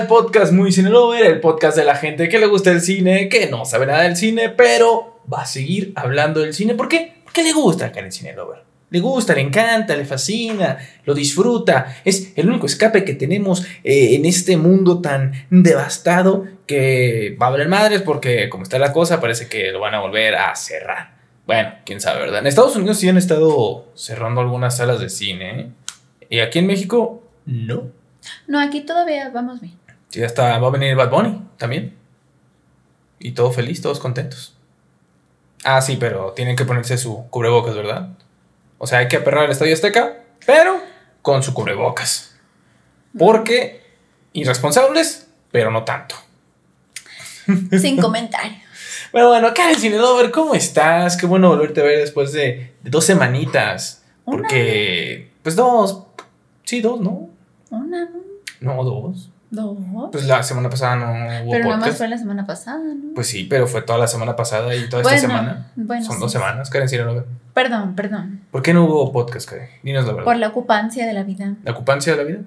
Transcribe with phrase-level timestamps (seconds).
[0.00, 3.30] al podcast Muy Cine Lover, el podcast de la gente que le gusta el cine,
[3.30, 6.74] que no sabe nada del cine, pero va a seguir hablando del cine.
[6.74, 7.14] ¿Por qué?
[7.24, 8.62] Porque le gusta Karen Cine Lover.
[8.90, 11.96] Le gusta, le encanta, le fascina, lo disfruta.
[12.04, 17.50] Es el único escape que tenemos eh, en este mundo tan devastado que va a
[17.50, 21.16] haber madres porque como está la cosa parece que lo van a volver a cerrar.
[21.46, 22.40] Bueno, quién sabe, ¿verdad?
[22.40, 25.60] En Estados Unidos sí han estado cerrando algunas salas de cine.
[25.60, 25.68] ¿eh?
[26.28, 27.84] Y aquí en México, no.
[28.46, 29.85] No, aquí todavía vamos bien.
[30.10, 31.96] Sí, hasta va a venir Bad Bunny también.
[33.18, 34.56] Y todo feliz, todos contentos.
[35.64, 38.10] Ah, sí, pero tienen que ponerse su cubrebocas, ¿verdad?
[38.78, 40.80] O sea, hay que aperrar el Estadio Azteca, pero
[41.22, 42.36] con su cubrebocas.
[43.18, 43.82] Porque
[44.32, 46.14] irresponsables, pero no tanto.
[47.80, 48.58] Sin comentario.
[49.12, 51.16] Bueno, bueno, Karen Cinedover, ¿cómo estás?
[51.16, 54.04] Qué bueno volverte a ver después de, de dos semanitas.
[54.24, 56.04] Porque, pues dos.
[56.64, 57.30] Sí, dos, ¿no?
[57.70, 58.20] Una, ¿no?
[58.60, 59.30] No, dos.
[59.56, 59.78] Dos.
[60.12, 61.06] Pues la semana pasada no
[61.44, 61.98] hubo pero nada más podcast.
[61.98, 63.14] fue la semana pasada, ¿no?
[63.14, 65.72] Pues sí, pero fue toda la semana pasada y toda Bueno, esta semana.
[65.74, 66.20] bueno, Son sí.
[66.20, 67.24] dos semanas, Karen Cinedover.
[67.54, 68.42] Perdón, perdón.
[68.50, 69.68] ¿Por qué no hubo podcast, Karen?
[69.82, 70.24] Dinos la verdad.
[70.24, 71.54] Por la ocupancia de la vida.
[71.64, 72.40] ¿La ocupancia de la vida?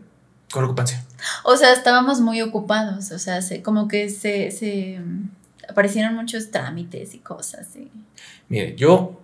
[0.54, 1.04] ¿Cuál ocupancia?
[1.44, 3.12] O sea, estábamos muy ocupados.
[3.12, 5.00] O sea, se, como que se, se
[5.68, 7.76] aparecieron muchos trámites y cosas.
[7.76, 7.92] Y...
[8.50, 9.20] Mire, yo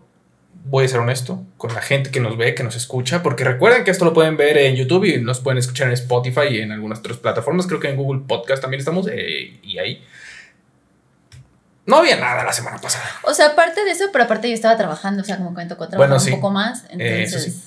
[0.68, 3.84] voy a ser honesto con la gente que nos ve, que nos escucha, porque recuerden
[3.84, 6.72] que esto lo pueden ver en YouTube y nos pueden escuchar en Spotify y en
[6.72, 7.68] algunas otras plataformas.
[7.68, 10.04] Creo que en Google Podcast también estamos eh, y ahí.
[11.86, 13.06] No había nada la semana pasada.
[13.24, 15.22] O sea, aparte de eso, pero aparte yo estaba trabajando.
[15.22, 16.32] O sea, como tocó trabajar Bueno, sí.
[16.32, 16.84] un poco más.
[16.90, 17.34] Entonces.
[17.36, 17.62] Eso sí.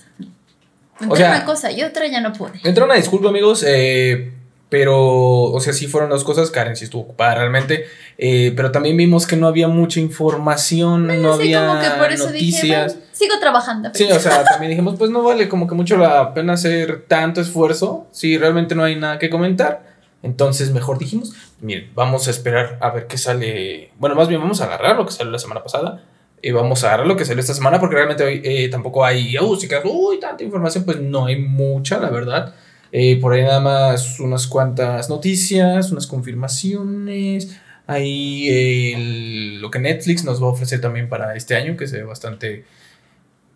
[1.00, 2.60] Entre O sea- una cosa y otra ya no pude.
[2.64, 4.32] Entra una disculpa, amigos, eh,
[4.68, 4.96] pero,
[5.42, 6.50] o sea, sí fueron dos cosas.
[6.50, 7.86] Karen sí estuvo ocupada realmente,
[8.18, 12.12] eh, pero también vimos que no había mucha información, no Sí, había como que por
[12.12, 12.94] eso dije, noticias.
[12.94, 13.90] bueno, sigo trabajando.
[13.94, 17.40] Sí, o sea, también dijimos, pues no vale como que mucho la pena hacer tanto
[17.40, 19.86] esfuerzo si realmente no hay nada que comentar.
[20.22, 23.92] Entonces, mejor dijimos, miren, vamos a esperar a ver qué sale.
[23.98, 26.02] Bueno, más bien vamos a agarrar lo que salió la semana pasada
[26.42, 29.36] y vamos a agarrar lo que salió esta semana porque realmente hoy eh, tampoco hay,
[29.38, 32.54] uh, si quedas, uy, tanta información, pues no hay mucha, la verdad.
[32.92, 37.56] Eh, por ahí nada más unas cuantas noticias, unas confirmaciones.
[37.86, 38.48] Hay
[38.94, 42.02] el- lo que Netflix nos va a ofrecer también para este año, que se ve
[42.04, 42.64] bastante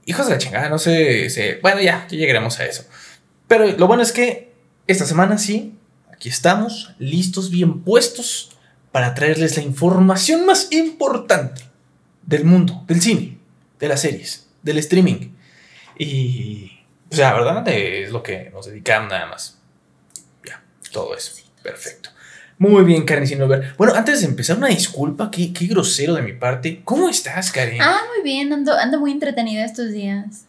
[0.06, 2.84] hijos de la chingada, no sé, se- bueno, ya, ya llegaremos a eso.
[3.48, 4.52] Pero lo bueno es que
[4.86, 5.74] esta semana sí,
[6.12, 8.50] aquí estamos, listos, bien puestos,
[8.90, 11.62] para traerles la información más importante
[12.26, 13.38] del mundo, del cine,
[13.80, 15.30] de las series, del streaming.
[15.98, 16.72] Y,
[17.12, 17.66] o sea, ¿verdad?
[17.68, 19.58] Es lo que nos dedicamos nada más.
[20.46, 21.32] Ya, todo eso.
[21.62, 22.10] Perfecto.
[22.58, 23.74] Muy bien, Karen Sinover.
[23.76, 26.80] Bueno, antes de empezar, una disculpa, qué, qué grosero de mi parte.
[26.84, 27.80] ¿Cómo estás, Karen?
[27.80, 30.44] Ah, muy bien, ando, ando muy entretenida estos días.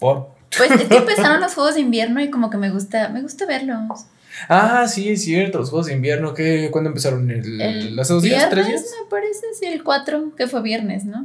[0.00, 3.22] Por- Pues es que empezaron los juegos de invierno y como que me gusta, me
[3.22, 4.06] gusta verlos.
[4.48, 7.30] Ah, sí, es cierto, los Juegos de Invierno, ¿qué, ¿cuándo empezaron?
[7.30, 8.50] ¿El, El ¿Hace dos días?
[8.50, 8.94] ¿Tres viernes, días?
[9.02, 11.24] me parece, sí, el 4, que fue viernes, ¿no?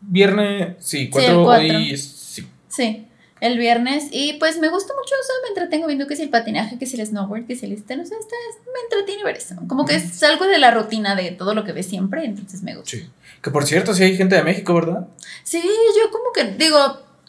[0.00, 1.76] Viernes, sí, el cuatro, cuatro.
[1.76, 2.00] hoy es-
[2.74, 3.06] sí.
[3.40, 4.04] El viernes.
[4.12, 6.86] Y pues me gusta mucho, o sea, me entretengo viendo que si el patinaje, que
[6.86, 9.56] si el snowboard, que si el este, no sé, está, es- me entretiene ver eso.
[9.66, 12.76] Como que es algo de la rutina de todo lo que ves siempre, entonces me
[12.76, 12.90] gusta.
[12.92, 13.10] Sí.
[13.42, 15.08] Que por cierto, sí hay gente de México, ¿verdad?
[15.42, 16.78] Sí, yo como que digo,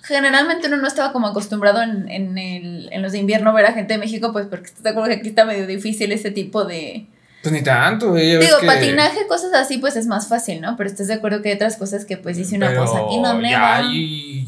[0.03, 3.73] generalmente uno no estaba como acostumbrado en, en, el, en los de invierno ver a
[3.73, 6.63] gente de México, pues porque estás de acuerdo que aquí está medio difícil ese tipo
[6.63, 7.07] de...
[7.43, 10.75] Pues ni tanto, ves Digo, que- patinaje, cosas así, pues es más fácil, ¿no?
[10.77, 13.19] Pero estás de acuerdo que hay otras cosas que pues dice una Pero cosa, aquí
[13.19, 13.89] no ya, neva.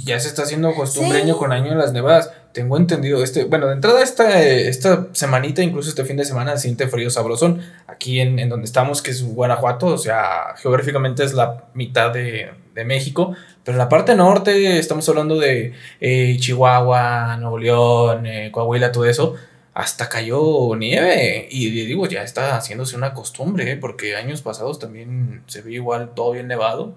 [0.06, 1.24] ya se está haciendo costumbre Sí.
[1.26, 2.32] año con año en las nevadas.
[2.54, 6.88] Tengo entendido, este, bueno, de entrada esta, esta semanita, incluso este fin de semana, siente
[6.88, 7.60] frío sabrosón.
[7.86, 12.52] Aquí en, en donde estamos, que es Guanajuato, o sea, geográficamente es la mitad de,
[12.74, 13.36] de México.
[13.66, 19.04] Pero en la parte norte estamos hablando de eh, Chihuahua, Nuevo León, eh, Coahuila, todo
[19.04, 19.36] eso.
[19.76, 21.48] Hasta cayó nieve.
[21.52, 23.78] Y digo, ya está haciéndose una costumbre, ¿eh?
[23.78, 26.96] porque años pasados también se ve igual todo bien nevado.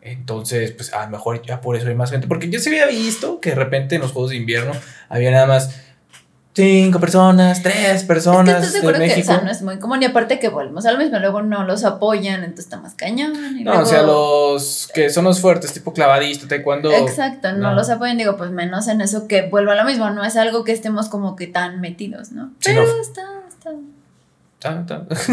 [0.00, 2.28] Entonces, pues a lo mejor ya por eso hay más gente.
[2.28, 4.72] Porque yo se había visto que de repente en los Juegos de Invierno
[5.08, 5.91] había nada más
[6.54, 9.78] cinco personas, tres Es que personas de de acuerdo que, o sea, no es muy
[9.78, 13.32] común y aparte que volvemos al mismo, luego no los apoyan, entonces está más cañón.
[13.58, 16.92] Y No, luego, o sea, los que son los fuertes, tipo clavadista, taekwondo.
[16.92, 17.74] Exacto, no, no.
[17.74, 20.64] los apoyan, digo, pues menos en eso que vuelva a lo mismo, no es algo
[20.64, 22.48] que estemos como que tan metidos, ¿no?
[22.58, 23.00] Sí, Pero no.
[23.00, 23.70] está, está.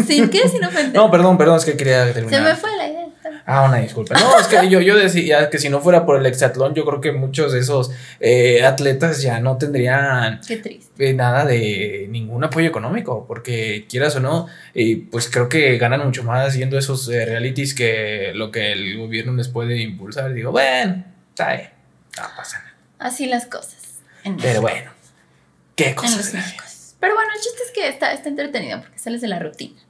[0.06, 0.48] ¿Sin qué?
[0.48, 0.94] Sin ofender.
[0.94, 2.42] No, perdón, perdón, es que quería terminar.
[2.42, 3.06] Se me fue la idea.
[3.46, 4.14] Ah, una disculpa.
[4.18, 7.00] No, es que yo, yo decía que si no fuera por el hexatlón, yo creo
[7.00, 7.90] que muchos de esos
[8.20, 11.10] eh, atletas ya no tendrían Qué triste.
[11.10, 16.04] eh, nada de ningún apoyo económico, porque quieras o no, eh, pues creo que ganan
[16.04, 20.32] mucho más haciendo esos eh, realities que lo que el gobierno les puede impulsar.
[20.32, 21.70] Digo, bueno, está bien,
[22.18, 22.74] no pasa nada.
[22.98, 24.00] Así las cosas.
[24.40, 24.90] Pero bueno,
[25.76, 26.34] qué cosas.
[27.00, 29.80] Pero bueno, el chiste es que está, está entretenido porque sales de la rutina.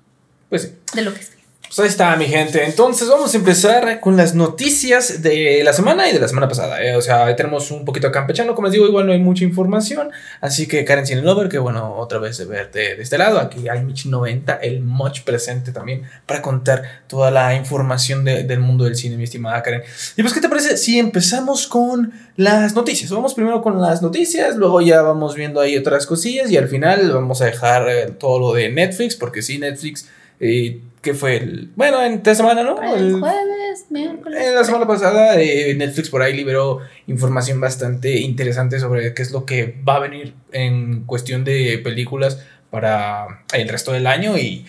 [0.49, 0.75] Pues sí.
[0.95, 1.33] De lo que es.
[1.71, 2.65] Pues ahí está, mi gente.
[2.65, 6.83] Entonces vamos a empezar con las noticias de la semana y de la semana pasada.
[6.85, 6.97] ¿eh?
[6.97, 8.57] O sea, tenemos un poquito campechano.
[8.57, 10.11] Como les digo, igual no hay mucha información.
[10.41, 13.39] Así que Karen Cinelover, que bueno, otra vez de verte de este lado.
[13.39, 18.59] Aquí hay Mich 90, el Much presente también para contar toda la información de- del
[18.59, 19.83] mundo del cine, mi estimada Karen.
[20.17, 23.13] Y pues, ¿qué te parece si empezamos con las noticias?
[23.13, 27.13] Vamos primero con las noticias, luego ya vamos viendo ahí otras cosillas y al final
[27.13, 30.09] vamos a dejar eh, todo lo de Netflix, porque sí, Netflix,
[30.41, 31.71] eh, que fue el...
[31.77, 32.81] Bueno, en esta semana, ¿no?
[32.83, 34.39] El El- jueves, miércoles.
[34.47, 39.31] en la semana pasada eh, Netflix por ahí liberó información bastante interesante sobre qué es
[39.31, 42.39] lo que va a venir en cuestión de películas
[42.71, 44.67] para el resto del año y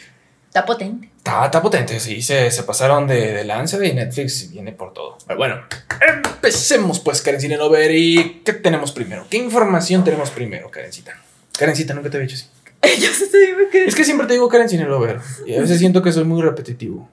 [0.48, 1.08] Está potente.
[1.18, 5.18] está, está potente, sí, se, se pasaron de, de lanza y Netflix viene por todo.
[5.26, 5.62] Pero bueno,
[6.08, 9.26] empecemos pues, Karencita Nover, y ¿qué tenemos primero?
[9.30, 11.14] ¿Qué información tenemos primero, Karencita?
[11.58, 12.50] Karencita, nunca te había dicho así.
[13.00, 16.02] Yo sé, me quedé- Es que siempre te digo Karencita Lover y a veces siento
[16.02, 17.08] que soy muy repetitivo.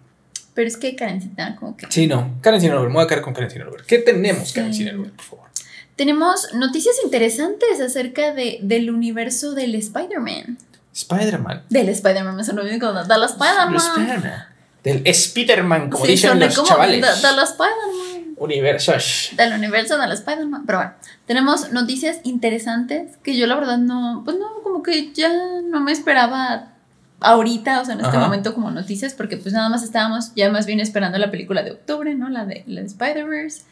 [0.55, 1.87] Pero es que Karencita, como que.
[1.91, 3.83] Sí, no, Karencita Lover, me voy a quedar con Karencita Lover.
[3.87, 4.55] ¿Qué tenemos, Sí.
[4.55, 5.49] Karencita Lover, por favor?
[5.97, 10.59] Tenemos noticias interesantes acerca de, del universo del Spider-Man.
[10.95, 11.65] Spider-Man.
[11.69, 13.73] Del Spider-Man, me sonó bien como de la Spider-Man.
[13.73, 14.45] Los Spider-Man.
[14.85, 17.01] Del Spider-Man, como Sí, dicen los como chavales.
[17.03, 17.98] De, de la Spider-Man.
[18.39, 19.31] Universos.
[19.37, 20.65] Del universo de la Spider-Man.
[20.67, 20.93] Pero bueno,
[21.27, 25.31] tenemos noticias interesantes que yo la verdad no, pues no, como que ya
[25.65, 26.73] no me esperaba
[27.21, 28.25] ahorita, o sea, en este Ajá.
[28.27, 31.73] momento como noticias, porque pues nada más estábamos ya más bien esperando la película de
[31.73, 32.29] octubre, ¿no?
[32.29, 33.63] La de, la de Spider-Verse.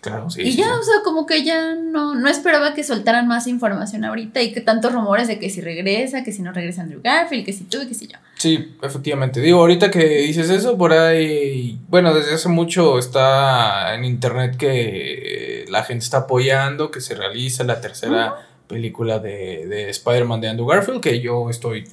[0.00, 0.42] Claro, sí.
[0.42, 0.70] y ya, sí.
[0.80, 4.60] o sea, como que ya no, no esperaba que soltaran más información ahorita y que
[4.60, 7.82] tantos rumores de que si regresa, que si no regresa Andrew Garfield, que si tú
[7.82, 8.16] y que si yo.
[8.36, 9.40] Sí, efectivamente.
[9.40, 15.64] Digo, ahorita que dices eso, por ahí, bueno, desde hace mucho está en internet que
[15.68, 20.66] la gente está apoyando que se realiza la tercera película de, de Spider-Man de Andrew
[20.66, 21.88] Garfield, que yo estoy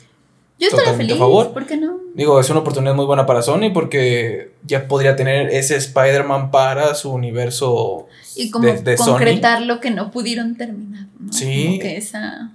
[0.58, 1.52] Yo estaría feliz, favor.
[1.54, 2.00] ¿por qué no?
[2.14, 6.96] Digo, es una oportunidad muy buena para Sony porque ya podría tener ese Spider-Man para
[6.96, 8.08] su universo
[8.38, 9.12] Y como de, de Sony.
[9.14, 11.34] concretar lo que no pudieron terminar, ¿no?
[11.34, 11.66] Sí.
[11.66, 12.52] Como que esa,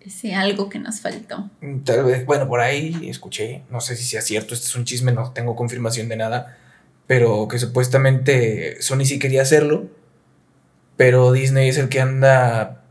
[0.00, 1.50] ese algo que nos faltó.
[1.84, 5.12] Tal vez, bueno, por ahí escuché, no sé si sea cierto, este es un chisme,
[5.12, 6.56] no tengo confirmación de nada,
[7.06, 9.88] pero que supuestamente Sony sí quería hacerlo,
[10.96, 12.81] pero Disney es el que anda...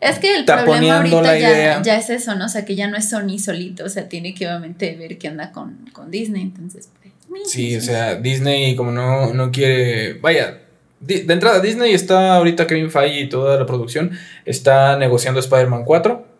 [0.00, 2.46] Es que el problema ahorita ya, ya es eso, ¿no?
[2.46, 5.28] O sea, que ya no es Sony solito, o sea, tiene que obviamente ver qué
[5.28, 7.12] onda con, con Disney, entonces, pues,
[7.50, 10.14] Sí, o sea, Disney como no, no quiere...
[10.14, 10.58] Vaya,
[11.00, 14.12] de entrada Disney está ahorita Kevin Feige y toda la producción
[14.44, 16.35] está negociando Spider-Man 4.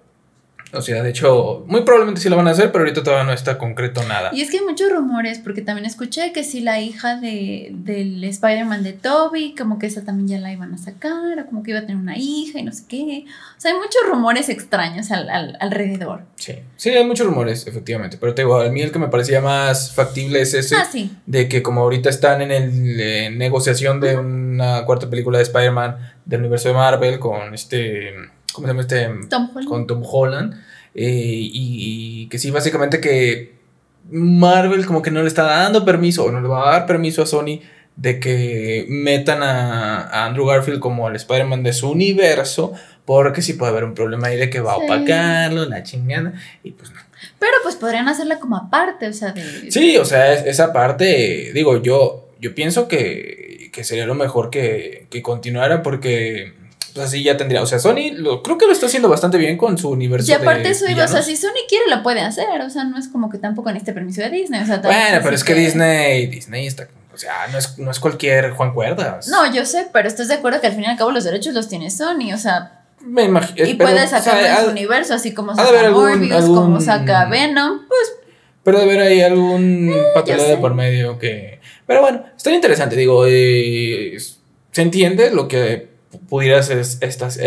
[0.76, 3.32] O sea, de hecho, muy probablemente sí lo van a hacer, pero ahorita todavía no
[3.32, 4.31] está concreto nada.
[4.32, 8.23] Y es que hay muchos rumores, porque también escuché que si la hija de, del
[8.25, 11.70] Spider-Man de Toby, como que esa también ya la iban a sacar, o como que
[11.73, 13.25] iba a tener una hija y no sé qué.
[13.56, 16.23] O sea, hay muchos rumores extraños al, al- alrededor.
[16.37, 19.40] Sí, sí, hay muchos rumores, efectivamente, pero te digo, a mí el que me parecía
[19.40, 20.76] más factible es ese.
[20.76, 21.11] Ah, sí.
[21.26, 25.96] de que como ahorita están en el eh, negociación de una cuarta película de Spider-Man
[26.25, 28.12] del universo de Marvel con este,
[28.53, 29.09] ¿cómo se llama este?
[29.29, 29.69] Tom Holland.
[29.69, 30.55] Con Tom Holland.
[30.95, 33.55] eh, y, y que sí, básicamente que
[34.11, 37.23] Marvel como que no le está dando permiso o no le va a dar permiso
[37.23, 37.61] a Sony
[37.97, 42.73] de que metan a, a Andrew Garfield como el Spider-Man de su universo
[43.05, 44.83] porque sí puede haber un problema ahí de que va a Sí.
[44.85, 47.00] opacarlo, la chingada y pues no.
[47.38, 49.71] Pero pues podrían hacerla como aparte, o sea, de...
[49.71, 54.50] Sí, o sea, es- esa parte, digo, yo, yo pienso que, que sería lo mejor
[54.50, 56.53] que, que continuara porque
[56.97, 59.57] pues, así ya tendría, o sea, Sony lo, creo que lo está haciendo bastante bien
[59.57, 60.31] con su universo.
[60.31, 62.85] Y aparte de eso iba, o sea, si Sony quiere lo puede hacer, o sea,
[62.85, 65.55] no es como que tampoco necesite permiso de Disney, o sea, Bueno, pero es que
[65.55, 69.29] Disney, Disney está, o sea, no es, no es cualquier Juan Cuerdas.
[69.29, 71.55] No, yo sé, pero estás de acuerdo que al fin y al cabo los derechos
[71.55, 73.69] los tiene Sony, o sea, me imagino.
[73.69, 77.87] y puede sacarlo en su universo, así como saca haber algún- Morbius, como saca Venom,
[77.87, 78.12] pues
[78.65, 79.95] Pero de haber ahí algún
[80.26, 80.33] sé.
[80.35, 81.61] de por medio que.
[81.87, 82.97] Pero bueno, está interesante.
[82.97, 84.17] Digo, eh,
[84.73, 85.96] se entiende lo que
[86.28, 87.38] pudiera ser estas.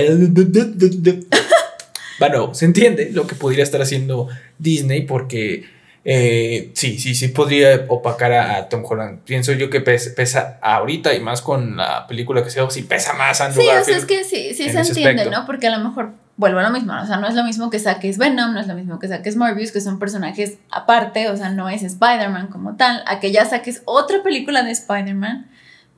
[2.20, 5.66] bueno, se entiende lo que pudiera estar haciendo Disney porque.
[6.06, 9.20] eh, sí, sí, sí podría opacar a, a Tom Holland.
[9.26, 13.14] Pienso yo que pes- pesa ahorita y más con la película que se sí pesa
[13.14, 15.40] más Andrew sí, o sea, es que sí, sí en se entiende, aspecto.
[15.40, 15.46] ¿no?
[15.46, 17.80] Porque a lo mejor vuelvo a lo mismo, o sea, no es lo mismo que
[17.80, 21.50] saques Venom, no es lo mismo que saques Morbius, que son personajes aparte, o sea,
[21.50, 25.48] no es Spider-Man como tal, a que ya saques otra película de Spider-Man,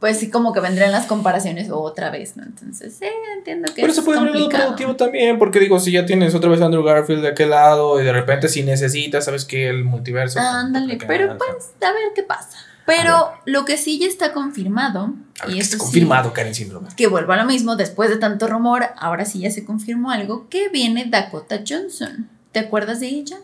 [0.01, 2.43] pues sí como que vendrían las comparaciones otra vez, ¿no?
[2.43, 3.05] Entonces, sí,
[3.38, 4.63] entiendo que Pero se puede ver complicado.
[4.63, 8.01] productivo también, porque digo, si ya tienes otra vez a Andrew Garfield de aquel lado
[8.01, 10.39] y de repente si necesitas, sabes que el multiverso.
[10.39, 12.58] pues, Ándale, pero pues a ver qué pasa.
[12.88, 16.55] Pero lo que sí ya está confirmado, A ver, y que está sí, confirmado, Karen
[16.55, 16.89] Síndrome.
[16.98, 20.50] que vuelvo a lo mismo, después de tanto rumor, ahora sí ya se confirmó algo,
[20.50, 22.27] que viene Dakota Johnson.
[22.51, 23.38] ¿Te acuerdas de ella?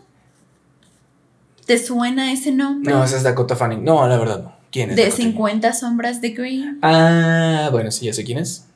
[1.66, 2.92] ¿Te suena ese nombre?
[2.92, 3.84] No, esa es Dakota Fanning.
[3.84, 4.57] No, la verdad no.
[4.70, 4.96] ¿Quién es?
[4.96, 5.22] De Dakota?
[5.22, 6.64] 50 sombras de Grey.
[6.82, 8.66] Ah, bueno, sí, ya sé quién es.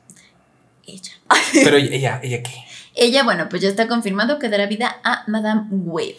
[0.85, 1.11] Ella.
[1.53, 2.51] Pero ella, ¿ella qué?
[2.95, 6.15] Ella, bueno, pues ya está confirmado que dará vida a Madame Web.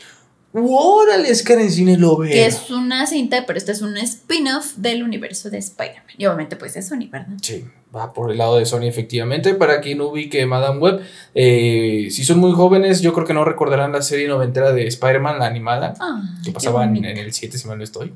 [0.56, 2.30] Órale, es que en el cine lo veo.
[2.30, 6.14] Que es una cinta, pero esta es un spin-off del universo de Spider-Man.
[6.16, 7.26] Y obviamente, pues de Sony, ¿verdad?
[7.42, 7.64] Sí,
[7.94, 9.54] va por el lado de Sony, efectivamente.
[9.54, 11.00] Para quien ubique Madame Web,
[11.34, 15.40] eh, si son muy jóvenes, yo creo que no recordarán la serie noventera de Spider-Man,
[15.40, 18.12] la animada, Ah, que pasaba en, en el 7, si mal no estoy.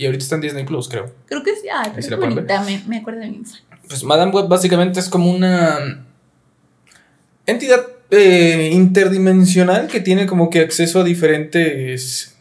[0.00, 1.12] Y ahorita está en Disney Plus, creo.
[1.26, 1.66] Creo que sí.
[1.94, 2.62] Es la pueden bonita.
[2.62, 3.62] Me, me acuerdo de mi infancia.
[3.86, 6.06] Pues Madame Web básicamente es como una
[7.44, 12.34] entidad eh, interdimensional que tiene como que acceso a diferentes.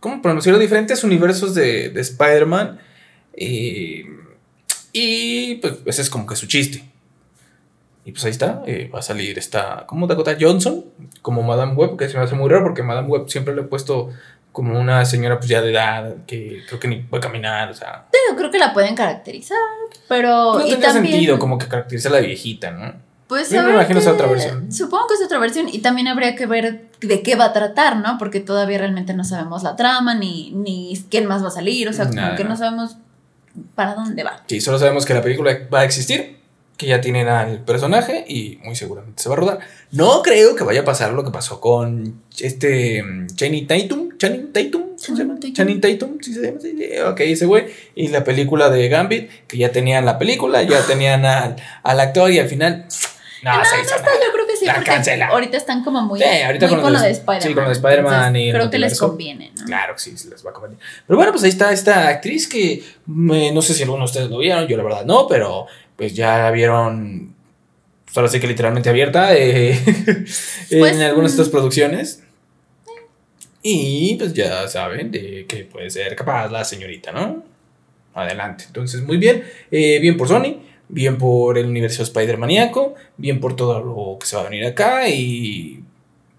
[0.00, 0.58] ¿Cómo pronunciarlo?
[0.58, 2.80] Diferentes universos de, de Spider-Man.
[3.34, 4.04] eh,
[4.92, 6.82] y pues ese es como que su chiste.
[8.04, 10.84] Y pues ahí está, eh, va a salir esta, como Dakota Johnson,
[11.22, 13.64] como Madame Web, que se me hace muy raro porque Madame Web siempre le he
[13.64, 14.10] puesto
[14.52, 18.06] como una señora pues ya de edad, que creo que ni puede caminar, o sea,
[18.36, 19.58] creo que la pueden caracterizar.
[20.08, 20.54] Pero.
[20.54, 22.94] no y tendría también, sentido como que caracteriza a la viejita, ¿no?
[23.26, 24.72] Pues Yo me imagino que- esa otra versión.
[24.72, 25.68] Supongo que es otra versión.
[25.68, 28.16] Y también habría que ver de qué va a tratar, ¿no?
[28.16, 31.88] Porque todavía realmente no sabemos la trama, ni, ni quién más va a salir.
[31.88, 32.56] O sea, como que no no.
[32.56, 32.96] sabemos
[33.74, 34.42] para dónde va.
[34.46, 36.37] Sí, solo sabemos que la película va a existir,
[36.78, 39.58] que ya tienen al personaje y muy seguramente se va a rodar.
[39.90, 44.52] No creo que vaya a pasar lo que pasó con este mm, Channing Tatum, Channing
[44.52, 45.34] Tatum, ¿cómo se llama?
[45.52, 46.18] Channing Tatum.
[46.22, 47.66] Sí se llama, sí, sí, ok, ese güey,
[47.96, 52.30] y la película de Gambit, que ya tenían la película, ya tenían al, al actor
[52.30, 52.86] y al final,
[53.42, 54.16] no, No, se no hizo está, nada.
[54.24, 55.26] yo creo que sí, La cancela.
[55.28, 57.42] ahorita están como muy, Sí, ahorita muy con con, lo de- de Spider-Man.
[57.42, 59.64] sí, con lo de Spider-Man y Creo que les conviene, ¿no?
[59.66, 60.78] Claro que sí, les va a convenir.
[61.08, 64.30] Pero bueno, pues ahí está esta actriz que me- no sé si alguno de ustedes
[64.30, 65.66] lo vieron, yo la verdad no, pero
[65.98, 67.34] pues ya la vieron,
[68.04, 69.76] pues ahora sí que literalmente abierta eh,
[70.70, 71.50] Pues, en algunas de estas mm.
[71.50, 72.22] producciones.
[73.62, 77.42] Y pues ya saben de que puede ser capaz la señorita, ¿no?
[78.14, 78.64] Adelante.
[78.68, 79.42] Entonces, muy bien.
[79.72, 84.36] Eh, bien por Sony, bien por el universo Spider-Maníaco, bien por todo lo que se
[84.36, 85.82] va a venir acá y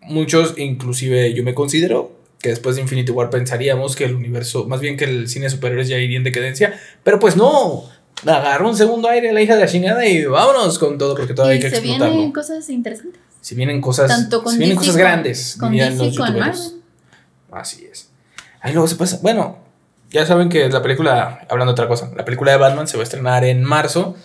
[0.03, 4.79] muchos, inclusive yo me considero que después de Infinity War pensaríamos que el universo, más
[4.79, 7.83] bien que el cine superhéroes ya iría en decadencia, pero pues no,
[8.25, 11.33] agarra un segundo aire a la hija de la chingada y vámonos con todo porque
[11.33, 12.13] todavía hay y que se explotarlo.
[12.15, 13.21] vienen cosas interesantes.
[13.41, 16.17] Si vienen cosas, Tanto con si vienen DC cosas con- grandes, Con dirían DC los
[16.17, 16.75] con youtuberos.
[17.51, 18.09] Así es.
[18.61, 19.19] Ahí luego se pasa.
[19.21, 19.57] Bueno,
[20.11, 23.03] ya saben que la película, hablando de otra cosa, la película de Batman se va
[23.03, 24.15] a estrenar en marzo.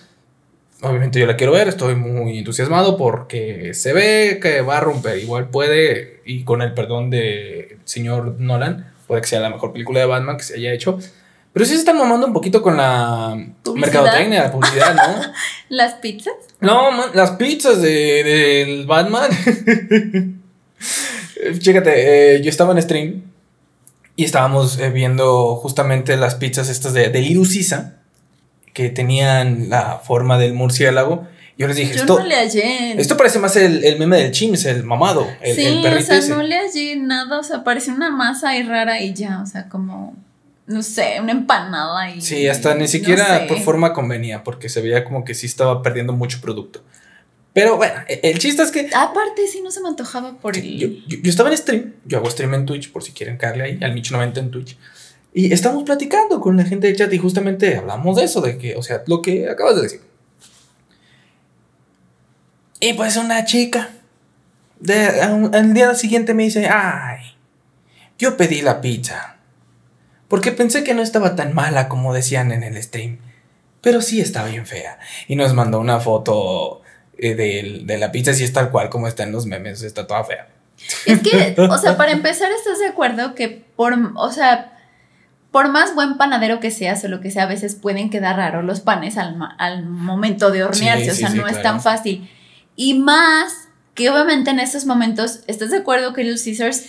[0.83, 5.19] Obviamente yo la quiero ver, estoy muy entusiasmado porque se ve que va a romper.
[5.19, 10.01] Igual puede, y con el perdón del señor Nolan, puede que sea la mejor película
[10.01, 10.99] de Batman que se haya hecho.
[11.55, 13.31] Pero sí se están mamando un poquito con la
[13.63, 14.03] ¿Publicidad?
[14.03, 15.33] mercadotecnia, la publicidad, ¿no?
[15.69, 16.35] Las pizzas.
[16.61, 19.31] No, man, las pizzas de, Batman.
[21.61, 23.23] Chécate, eh, yo estaba en stream
[24.17, 27.99] y estábamos eh, viendo justamente las pizzas estas de, de Little Sisa,
[28.73, 31.27] que tenían la forma del murciélago.
[31.57, 33.01] Yo les dije, Yo esto, no le hallé.
[33.01, 36.19] esto parece más el, el meme del Chims, el mamado, el, sí, el o sea,
[36.19, 36.31] ese.
[36.31, 37.39] no le hallé nada.
[37.39, 39.41] O sea, parecía una masa ahí rara y ya.
[39.41, 40.17] O sea, como.
[40.67, 42.21] No sé, una empanada y.
[42.23, 43.47] Sí, hasta ni no siquiera sé.
[43.47, 46.83] por forma convenía, porque se veía como que sí estaba perdiendo mucho producto.
[47.53, 50.79] Pero bueno, e- el chiste es que Aparte, sí, no se me antojaba por el.
[50.79, 53.65] Yo, yo- yo estaba en stream, yo hago stream en Twitch, por si quieren caerle
[53.65, 54.77] ahí, al Micho 90 en Twitch.
[55.35, 58.77] Y estamos platicando con la gente de chat y justamente hablamos de eso, de que,
[58.77, 60.01] o sea, lo que acabas de decir.
[62.81, 63.91] Y pues una chica,
[64.81, 67.19] de, al día siguiente me dice, ay,
[68.19, 69.34] yo pedí la pizza.
[70.29, 73.19] Porque pensé que no estaba tan mala como decían en el stream.
[73.81, 74.99] Pero sí estaba bien fea.
[75.29, 76.81] Y nos mandó una foto
[77.19, 80.25] eh, de, la pizza, si es tal cual como está en los memes, está toda
[80.25, 80.49] fea.
[81.07, 84.79] Es que, o sea, para empezar, ¿estás de acuerdo que por, o sea,
[85.51, 88.65] por más buen panadero que seas o lo que sea, a veces pueden quedar raros
[88.65, 91.63] los panes al, al momento de hornearse, Sí, o sí, sea, sí, no es claro.
[91.63, 92.29] tan fácil.
[92.75, 96.85] Y más que obviamente en estos momentos, ¿estás de acuerdo que Little Caesars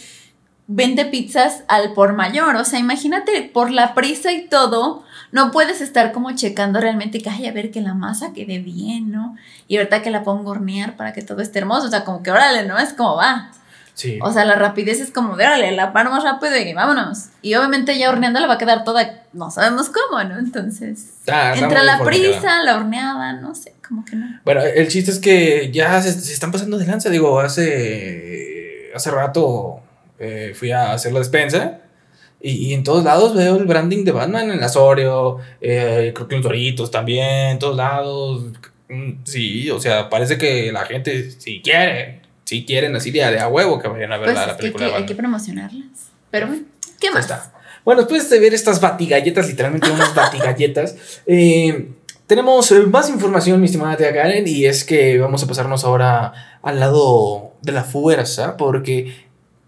[0.67, 2.55] vende pizzas al por mayor?
[2.55, 7.29] O sea, imagínate, por la prisa y todo, no puedes estar como checando realmente que,
[7.29, 9.35] ay, a ver que la masa quede bien, ¿no?
[9.67, 12.23] Y ahorita que la pongo a hornear para que todo esté hermoso, o sea, como
[12.23, 12.77] que órale, ¿no?
[12.79, 13.51] Es como va.
[13.93, 14.19] Sí.
[14.21, 17.27] O sea, la rapidez es como de, órale, la paro más rápido y vámonos.
[17.41, 20.37] Y obviamente ya horneando la va a quedar toda, no sabemos cómo, ¿no?
[20.37, 22.05] Entonces, Ah, entre la queda.
[22.05, 24.25] prisa, la horneada, no sé, como que no.
[24.43, 27.09] Bueno, el chiste es que ya se, se están pasando de lanza.
[27.09, 29.79] Digo, hace, hace rato
[30.19, 31.79] eh, fui a hacer la despensa
[32.41, 36.27] y, y en todos lados veo el branding de Batman en la Oreo, eh, creo
[36.27, 38.43] que los Doritos también, en todos lados.
[38.89, 43.39] Mm, Sí, o sea, parece que la gente, si quiere, si quieren así de, de
[43.39, 44.85] a huevo que vayan a ver Pues la, la que película.
[44.85, 45.87] que, de hay que promocionarlas.
[46.29, 46.63] Pero bueno,
[46.99, 47.21] ¿qué más?
[47.21, 47.51] está.
[47.83, 50.95] Bueno, después de ver estas batigalletas, literalmente unas batigalletas,
[51.25, 51.89] eh,
[52.27, 56.59] tenemos eh, más información, mi estimada tía Karen, y es que vamos a pasarnos ahora
[56.61, 59.24] al lado de la fuerza, porque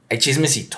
[0.10, 0.78] hay chismecito.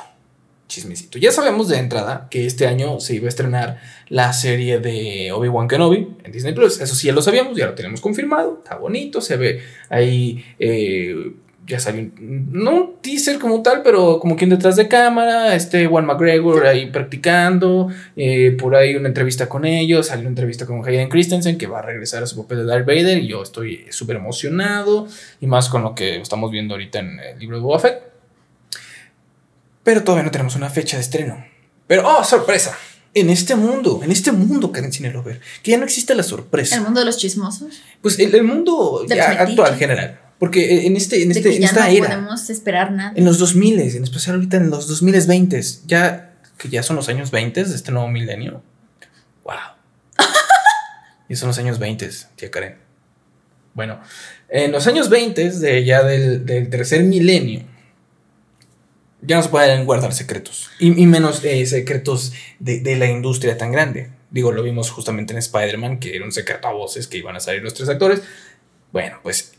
[0.67, 1.17] Chismecito.
[1.17, 5.67] Ya sabemos de entrada que este año se iba a estrenar la serie de Obi-Wan
[5.67, 6.79] Kenobi en Disney Plus.
[6.79, 8.59] Eso sí, ya lo sabíamos, ya lo tenemos confirmado.
[8.63, 10.45] Está bonito, se ve ahí.
[10.59, 11.33] eh,
[11.69, 16.05] ya salió no un teaser como tal, pero como quien detrás de cámara, este Juan
[16.05, 21.09] McGregor ahí practicando, eh, por ahí una entrevista con ellos, salió una entrevista con Hayden
[21.09, 24.15] Christensen que va a regresar a su papel de Darth Vader y yo estoy súper
[24.15, 25.07] emocionado
[25.39, 28.09] y más con lo que estamos viendo ahorita en el libro de Boba Fett.
[29.83, 31.43] Pero todavía no tenemos una fecha de estreno.
[31.87, 32.77] Pero, oh, sorpresa.
[33.13, 36.75] En este mundo, en este mundo, Karen Cinelover, que ya no existe la sorpresa.
[36.75, 37.81] El mundo de los chismosos.
[38.01, 40.19] Pues el, el mundo ya actual, general.
[40.37, 43.13] Porque en, este, en, de este, que en ya esta no era, podemos esperar nada.
[43.15, 47.31] en los 2000, en especial ahorita en los 2020, ya que ya son los años
[47.31, 48.61] 20 de este nuevo milenio.
[49.43, 49.55] ¡Wow!
[51.29, 52.77] y son los años 20, tía Karen.
[53.73, 53.99] Bueno,
[54.49, 57.65] en los años 20 de ya del, del tercer milenio,
[59.21, 60.69] ya no se pueden guardar secretos.
[60.79, 64.11] Y, y menos eh, secretos de, de la industria tan grande.
[64.31, 67.39] Digo, lo vimos justamente en Spider-Man, que era un secreto a voces que iban a
[67.39, 68.21] salir los tres actores.
[68.91, 69.53] Bueno, pues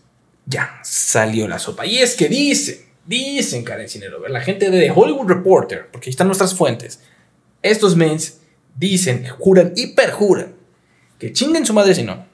[0.46, 1.86] ya salió la sopa.
[1.86, 6.10] Y es que dicen, dicen Karen Cinelover, la gente de The Hollywood Reporter, porque ahí
[6.10, 7.00] están nuestras fuentes.
[7.62, 8.38] Estos mens
[8.76, 10.54] dicen, juran y perjuran
[11.18, 12.28] que chinguen su madre si no.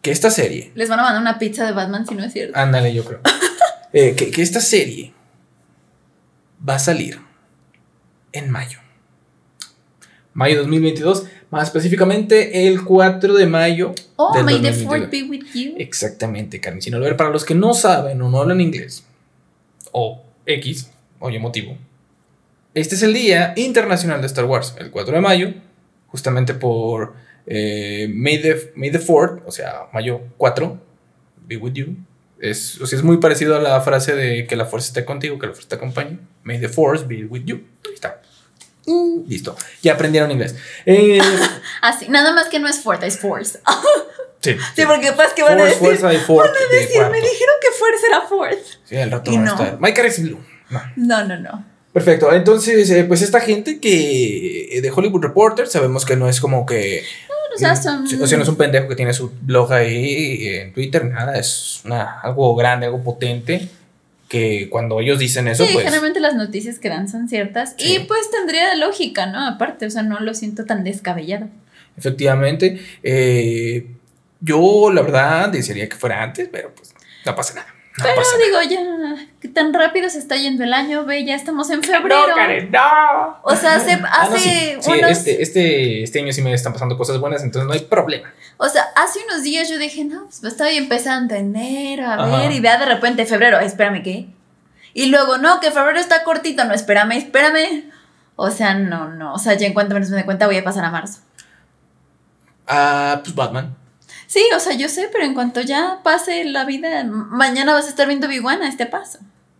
[0.00, 2.56] Que esta serie Les van a mandar una pizza de Batman si no es cierto.
[2.56, 3.20] Ándale, yo creo.
[3.94, 5.14] Eh, que, que esta serie
[6.66, 7.20] va a salir
[8.32, 8.78] en mayo.
[10.34, 13.94] Mayo 2022, más específicamente el 4 de mayo.
[14.16, 14.86] Oh, del may the 2022.
[14.86, 15.74] fourth be with you.
[15.78, 16.80] Exactamente, Karen.
[16.80, 19.04] Sin olvidar, para los que no saben o no hablan inglés,
[19.92, 21.76] o X, o emotivo,
[22.74, 25.54] este es el Día Internacional de Star Wars, el 4 de mayo,
[26.06, 27.14] justamente por
[27.46, 30.78] eh, May, the, May the 4th, o sea, mayo 4,
[31.46, 31.96] be with you.
[32.40, 35.38] Es, o sea, es muy parecido a la frase de que la fuerza esté contigo,
[35.38, 36.18] que la fuerza te acompañe.
[36.44, 37.56] May the force be with you.
[37.86, 38.22] Ahí está.
[38.86, 39.56] Mm, Listo.
[39.82, 40.54] Ya aprendieron inglés.
[40.86, 41.18] Eh,
[41.82, 43.58] Así, nada más que no es fourth, es force.
[44.40, 44.56] sí.
[44.76, 45.98] Sí, porque pues que van a Force, decir.
[45.98, 46.16] fuerza y.
[46.36, 48.66] Van a de decir, me dijeron que force era fourth.
[48.84, 49.62] Sí, al rato Y van a no.
[49.62, 49.80] estar.
[49.80, 50.40] My car is blue.
[50.70, 50.80] No.
[50.96, 51.64] No, no, no.
[51.92, 52.32] Perfecto.
[52.32, 56.64] Entonces, eh, pues esta gente que eh, de Hollywood Reporter, sabemos que no es como
[56.66, 57.02] que.
[57.58, 58.04] O sea, son.
[58.04, 61.38] O sea, no es un pendejo que tiene su blog ahí eh, en Twitter, nada.
[61.38, 63.68] Es una, algo grande, algo potente.
[64.28, 65.84] Que cuando ellos dicen eso, Sí, pues.
[65.84, 67.74] generalmente las noticias que dan son ciertas.
[67.78, 67.96] Sí.
[67.96, 69.46] Y pues tendría lógica, ¿no?
[69.46, 71.48] Aparte, o sea, no lo siento tan descabellado.
[71.96, 72.80] Efectivamente.
[73.02, 73.86] eh,
[74.40, 76.94] yo, la verdad, desearía que fuera antes, pero pues
[77.26, 77.74] no pasa nada.
[78.02, 81.82] Pero digo, ya, que tan rápido se está yendo el año, ve, ya estamos en
[81.82, 82.28] febrero.
[82.28, 83.38] No, Karen, no.
[83.42, 84.76] O sea, hace, Ah, no, hace sí.
[84.80, 85.10] Sí, unos.
[85.10, 88.32] este, este, este año sí me están pasando cosas buenas, entonces no hay problema.
[88.56, 92.38] O sea, hace unos días yo dije, no, pues estoy empezando enero, a Ajá.
[92.42, 94.26] ver, y vea de repente febrero, espérame, ¿qué?
[94.94, 97.90] Y luego, no, que febrero está cortito, no, espérame, espérame.
[98.36, 100.64] O sea, no, no, o sea, ya en cuanto menos me dé cuenta voy a
[100.64, 101.20] pasar a marzo.
[102.66, 103.74] Ah, pues Batman.
[104.28, 107.88] Sí, o sea, yo sé, pero en cuanto ya pase la vida, mañana vas a
[107.88, 109.18] estar viendo Big One a este paso.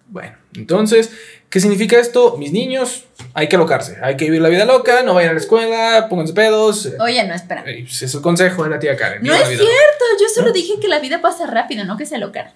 [0.09, 1.11] Bueno, entonces,
[1.49, 2.37] ¿qué significa esto?
[2.37, 5.41] Mis niños, hay que alocarse, hay que vivir la vida loca, no vayan a la
[5.41, 6.87] escuela, pónganse pedos.
[7.01, 7.63] Oye, no, espera.
[7.67, 9.23] ese es el consejo de la tía Karen.
[9.23, 9.73] No es la vida loca.
[9.73, 10.53] cierto, yo solo ¿No?
[10.53, 12.53] dije que la vida pasa rápido, no que se alocara.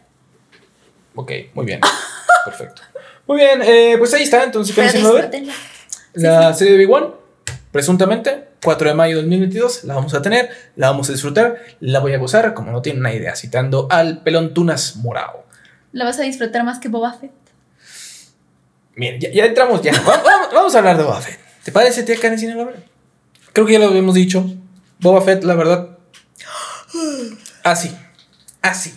[1.15, 1.81] Ok, muy bien.
[2.45, 2.83] Perfecto.
[3.27, 5.31] Muy bien, eh, pues ahí está, entonces, ¿qué Pero vamos a ver?
[5.31, 5.55] disfrútenla.
[6.15, 7.07] La serie de Big One,
[7.73, 11.99] presuntamente, 4 de mayo de 2022, la vamos a tener, la vamos a disfrutar, la
[11.99, 15.45] voy a gozar, como no tienen una idea, citando al pelón Tunas Morao.
[15.93, 17.33] La vas a disfrutar más que Boba Fett.
[18.95, 19.93] Miren, ya, ya entramos, ya.
[20.03, 21.39] Va- Vamos, vamos a hablar de Boba Fett.
[21.65, 22.85] ¿Te parece, tía Karen Cine Lover?
[23.53, 24.45] Creo que ya lo habíamos dicho.
[25.01, 25.89] Boba Fett, la verdad.
[27.63, 27.97] Así.
[28.61, 28.91] Así.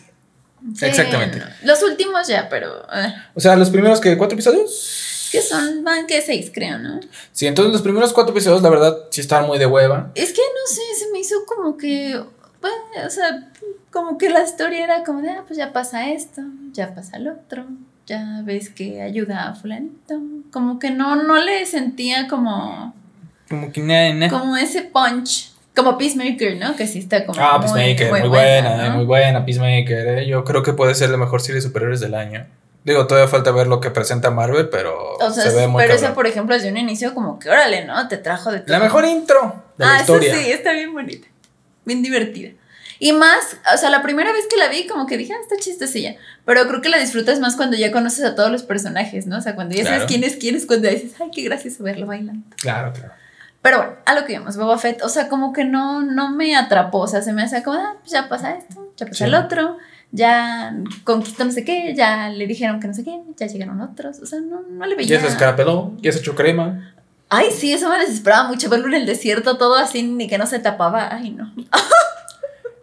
[0.76, 1.42] Sí, Exactamente.
[1.64, 2.82] Los últimos ya, pero.
[2.92, 5.15] eh, O sea, los primeros que cuatro episodios.
[5.32, 7.00] Que son, van que seis, creo, ¿no?
[7.32, 10.12] Sí, entonces los primeros cuatro episodios, la verdad, sí estaban muy de hueva.
[10.16, 12.22] Es que no sé, se me hizo como que.
[12.62, 13.50] bueno, o sea,
[13.92, 17.28] como que la historia era como de, ah, pues ya pasa esto, ya pasa el
[17.30, 17.66] otro,
[18.08, 20.20] ya ves que ayuda a Fulanito.
[20.52, 22.94] Como que no, no le sentía como.
[23.50, 24.40] Como que nada, nada.
[24.40, 25.52] Como ese punch.
[25.76, 26.74] Como Peacemaker, ¿no?
[26.78, 27.40] Que sí está como.
[27.42, 30.08] Ah, muy- Peacemaker, muy, buena, eh, muy buena, Peacemaker.
[30.20, 30.26] eh.
[30.28, 32.46] Yo creo que puede ser la mejor serie de superhéroes del año.
[32.86, 35.94] Digo, todavía falta ver lo que presenta Marvel, pero O sea, se ve muy pero
[35.96, 36.16] esa, cabrón.
[36.16, 38.08] por ejemplo, desde un inicio, como que órale, ¿no?
[38.08, 38.72] Te trajo de todo.
[38.72, 40.32] La mejor intro de ah, la historia.
[40.34, 41.28] eso sí, está bien bonita.
[41.84, 42.52] Bien divertida.
[43.00, 45.58] Y más, o sea, la primera vez que la vi, como que dije, ah, está
[45.58, 46.16] chistosilla.
[46.46, 49.38] Pero creo que la disfrutas más cuando ya conoces a todos los personajes, ¿no?
[49.40, 50.08] O sea, cuando ya sabes Claro.
[50.08, 52.46] quién es quién, es cuando dices, ay, qué gracioso verlo bailando.
[52.58, 53.14] Claro, claro.
[53.62, 56.56] Pero bueno, a lo que vimos, Boba Fett, o sea, como que no, no me
[56.56, 59.24] atrapó, o sea, se me hace como, ah, pues ya pasa esto, ya pasa Sí.
[59.24, 59.78] el otro,
[60.16, 64.20] ya conquistó no sé qué, ya le dijeron que no sé qué, ya llegaron otros,
[64.20, 65.08] o sea, no, no le veía.
[65.08, 66.96] Ya se escarapeló, ya se echó crema.
[67.30, 70.46] Ay, sí, eso me desesperaba mucho, verlo en el desierto, todo así, ni que no
[70.46, 71.54] se tapaba, ay, no.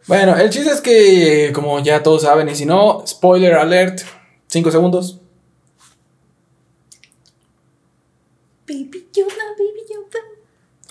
[0.09, 4.01] Bueno, el chiste es que, como ya todos saben, y si no, spoiler alert,
[4.49, 5.21] 5 segundos.
[8.67, 10.19] Baby Yoda, Baby Yoda.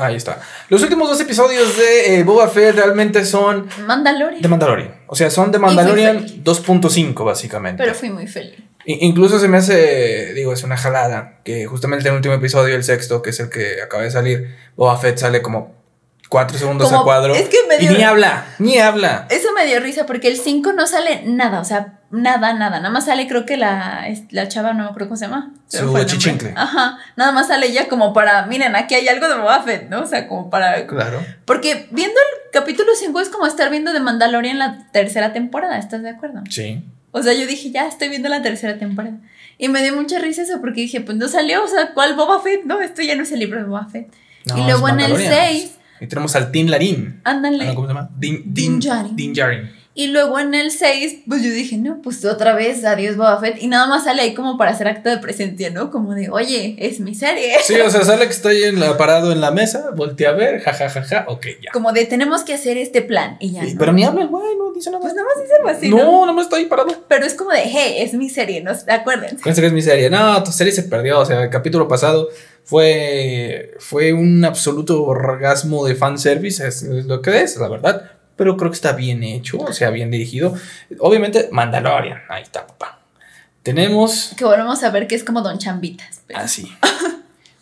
[0.02, 0.40] Ahí está.
[0.70, 4.42] Los últimos dos episodios de eh, Boba Fett realmente son Mandalorian.
[4.42, 4.96] de Mandalorian.
[5.08, 6.44] O sea, son de Mandalorian feliz.
[6.44, 7.84] 2.5, básicamente.
[7.84, 8.56] Pero fui muy feliz.
[8.86, 12.76] I- Incluso se me hace, digo, es una jalada, que justamente en el último episodio,
[12.76, 15.76] el sexto, que es el que acaba de salir, Boba Fett sale como
[16.30, 17.36] 4 segundos Como- a cuadro.
[17.36, 19.28] es que me y dio- ni habla, ni habla.
[19.30, 22.78] Eso me dio risa porque el 5 no sale nada, o sea, nada, nada.
[22.80, 25.54] Nada más sale, creo que la, la chava, no creo cómo se llama.
[25.68, 25.96] Su.
[26.56, 26.98] Ajá.
[27.16, 30.02] Nada más sale ella como para, miren, aquí hay algo de Boba Fett, ¿no?
[30.02, 30.86] O sea, como para.
[30.88, 31.24] Claro.
[31.46, 36.02] Porque viendo el capítulo 5 es como estar viendo de Mandalorian la tercera temporada, ¿estás
[36.04, 36.42] de acuerdo?
[36.50, 36.84] Sí.
[37.12, 39.18] O sea, yo dije, ya estoy viendo la tercera temporada.
[39.58, 42.42] Y me dio mucha risa eso porque dije, pues no salió, o sea, ¿cuál Boba
[42.42, 42.64] Fett?
[42.66, 44.12] No, esto ya no es el libro de Boba Fett.
[44.46, 45.34] No, y luego en el Mandalorian.
[45.34, 47.22] 6, Y tenemos al Tin Larín.
[47.24, 47.68] ándale.
[47.70, 48.10] Ah, ¿Cómo se llama?
[48.18, 49.16] Din, Din Din, Djarin.
[49.16, 49.81] Din Djarin.
[49.94, 53.62] Y luego en el 6, pues yo dije, no, pues otra vez, adiós Boba Fett.
[53.62, 55.92] Y nada más sale ahí como para hacer acto de presencia, ¿no?
[55.92, 57.56] Como de, oye, es mi serie.
[57.62, 60.62] Sí, o sea, sale que ahí en la- parado en la mesa, voltea a ver,
[60.62, 61.72] jajajaja, ja, ja, ja, ok, ya.
[61.74, 63.36] Como de, tenemos que hacer este plan.
[63.42, 63.64] Y ya.
[63.78, 65.02] Pero ni habla el güey, no dice nada.
[65.02, 65.98] Pues nada más dice algo así, ¿no?
[65.98, 66.90] no, no me está ahí parado.
[67.10, 68.72] Pero es como de, hey, es mi serie, ¿no?
[68.72, 69.36] Acuérdense.
[69.36, 70.10] Acuérdense que es mi serie.
[70.10, 71.20] No, tu serie se perdió.
[71.20, 72.30] O sea, el capítulo pasado
[72.64, 76.66] fue, fue un absoluto orgasmo de fanservice.
[76.66, 78.12] Es lo que es, la verdad.
[78.36, 80.54] Pero creo que está bien hecho, o sea, bien dirigido.
[81.00, 82.22] Obviamente, Mandalorian.
[82.30, 83.00] Ahí está, papá.
[83.64, 84.34] Tenemos.
[84.38, 86.22] Que volvemos a ver que es como Don Chambitas.
[86.28, 86.72] pero- Así.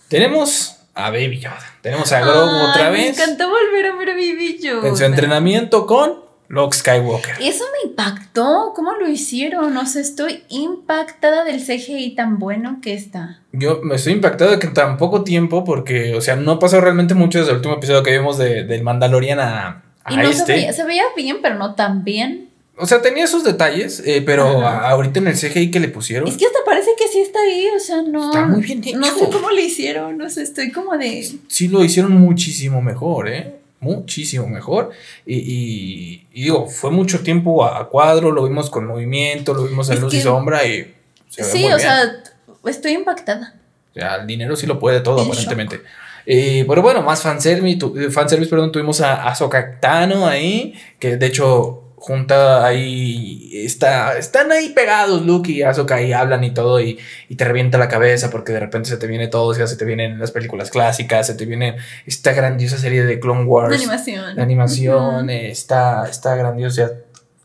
[0.07, 1.59] Tenemos a Baby Yoda.
[1.81, 3.19] Tenemos a Grogu Ay, otra Me vez.
[3.19, 4.87] encantó volver a ver a Baby Yoda.
[4.87, 7.35] En su entrenamiento con Luke Skywalker.
[7.41, 8.73] Eso me impactó.
[8.75, 9.75] ¿Cómo lo hicieron?
[9.77, 13.41] O sea, estoy impactada del CGI tan bueno que está.
[13.51, 16.81] Yo me estoy impactado de que en tan poco tiempo, porque, o sea, no pasó
[16.81, 20.45] realmente mucho desde el último episodio que vimos de, del Mandalorian a Y no se
[20.45, 22.49] veía, se veía bien, pero no tan bien.
[22.81, 24.89] O sea, tenía sus detalles, eh, pero Ajá.
[24.91, 27.67] ahorita en el CGI que le pusieron, Es que hasta parece que sí está ahí,
[27.75, 28.23] o sea, no.
[28.29, 28.97] está muy bien hecho.
[28.97, 31.29] No sé cómo le hicieron, no sé, estoy como de.
[31.49, 33.55] Sí lo hicieron muchísimo mejor, ¿eh?
[33.81, 34.91] Muchísimo mejor.
[35.25, 39.63] Y, y- y digo, fue mucho tiempo a, a cuadro, lo vimos con movimiento, lo
[39.65, 40.93] vimos en Es luz y sombra y
[41.29, 41.79] se ve Sí, muy o bien.
[41.79, 42.23] sea,
[42.65, 43.55] estoy impactada.
[43.91, 45.81] O sea, el dinero sí lo puede todo, En aparentemente.
[46.31, 51.17] Eh, pero bueno, más fanservice, tu, eh, fanservice, perdón, tuvimos a, a Tano ahí, que
[51.17, 56.79] de hecho junta ahí, está, están ahí pegados Luke y Ahsoka y hablan y todo
[56.79, 59.65] y, y te revienta la cabeza porque de repente se te viene todo, o sea,
[59.65, 63.71] se te vienen las películas clásicas, se te viene esta grandiosa serie de Clone Wars.
[63.71, 64.35] La animación.
[64.35, 66.91] La animación está, está grandiosa.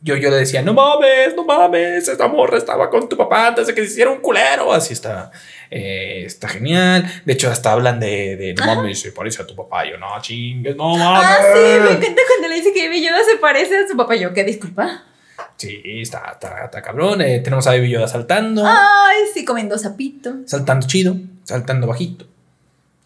[0.05, 3.67] Yo, yo le decía, no mames, no mames, esta morra estaba con tu papá antes
[3.67, 4.71] de que se hiciera un culero.
[4.71, 5.31] Así está,
[5.71, 7.11] eh, está genial.
[7.25, 9.87] De hecho, hasta hablan de, de no mames, se parece a tu papá.
[9.87, 11.27] Yo, no chingues, no mames.
[11.27, 14.15] Ah, sí, me encanta cuando le dice que Baby Yoda se parece a su papá.
[14.15, 14.45] Yo, ¿qué?
[14.45, 15.05] Disculpa.
[15.57, 17.23] Sí, está, está, está cabrón.
[17.23, 20.35] Eh, tenemos a Baby Yoda saltando, Ay, sí, comiendo sapito.
[20.45, 22.27] saltando chido, saltando bajito.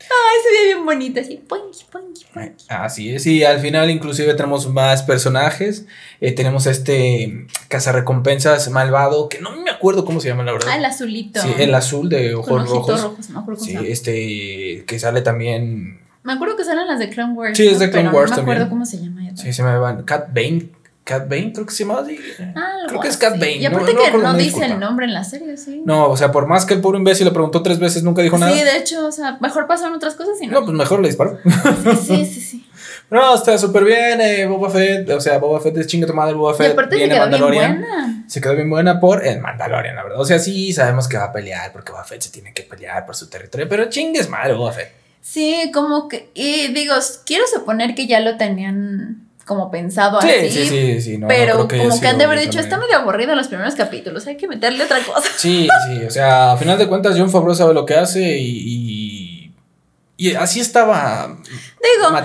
[0.01, 1.43] Ay, se ve bien bonita, así.
[1.49, 2.65] Ponky, ponky, ponky.
[2.69, 5.87] Así es, y al final inclusive tenemos más personajes.
[6.21, 10.69] Eh, tenemos este cazarrecompensas malvado, que no me acuerdo cómo se llama la verdad.
[10.73, 11.41] Ah, el azulito.
[11.41, 13.03] Sí, el azul de ojos rojos.
[13.03, 13.29] rojos.
[13.31, 16.01] No me acuerdo cómo Sí, este que sale también.
[16.23, 17.57] Me acuerdo que salen las de Clone Wars.
[17.57, 18.69] Sí, es de Clone Wars No me acuerdo también.
[18.69, 19.23] cómo se llama.
[19.35, 20.03] Sí, se me van.
[20.05, 20.69] Cat Bane.
[21.09, 22.19] Cat Bane, creo que se llama así.
[22.39, 23.25] Algo creo que es así.
[23.25, 23.57] Cat Bane.
[23.57, 24.67] Y aparte no que no dice disculpa.
[24.67, 25.83] el nombre en la serie, sí.
[25.87, 28.37] No, o sea, por más que el pobre imbécil le preguntó tres veces, nunca dijo
[28.37, 28.53] nada.
[28.53, 30.67] Sí, de hecho, o sea, mejor pasaron otras cosas y No, no.
[30.67, 31.39] pues mejor le disparó.
[32.07, 32.65] Sí, sí, sí.
[33.11, 34.21] No, está súper bien.
[34.21, 35.09] Eh, Boba Fett.
[35.09, 36.35] O sea, Boba Fett es chinga tu madre.
[36.35, 36.73] Boba Y Fett.
[36.73, 37.81] aparte se viene quedó bien Mandalorian.
[37.81, 38.25] buena.
[38.29, 40.21] Se quedó bien buena por el Mandalorian, la verdad.
[40.21, 43.07] O sea, sí sabemos que va a pelear porque Boba Fett se tiene que pelear
[43.07, 43.67] por su territorio.
[43.67, 44.93] Pero chingues madre, Boba Fett.
[45.23, 46.29] Sí, como que.
[46.35, 46.95] Y digo,
[47.25, 50.51] quiero suponer que ya lo tenían como pensado Sí, así.
[50.51, 51.19] sí, sí, sí.
[51.19, 54.25] no, pero que como que han de haber dicho, está medio aburrido los primeros capítulos,
[54.29, 55.29] hay que meterle otra cosa.
[55.37, 59.53] Sí, sí, o sea, a final de cuentas John Favreau sabe lo que hace y,
[60.17, 61.27] y, y así estaba.
[61.27, 62.17] Digo, aún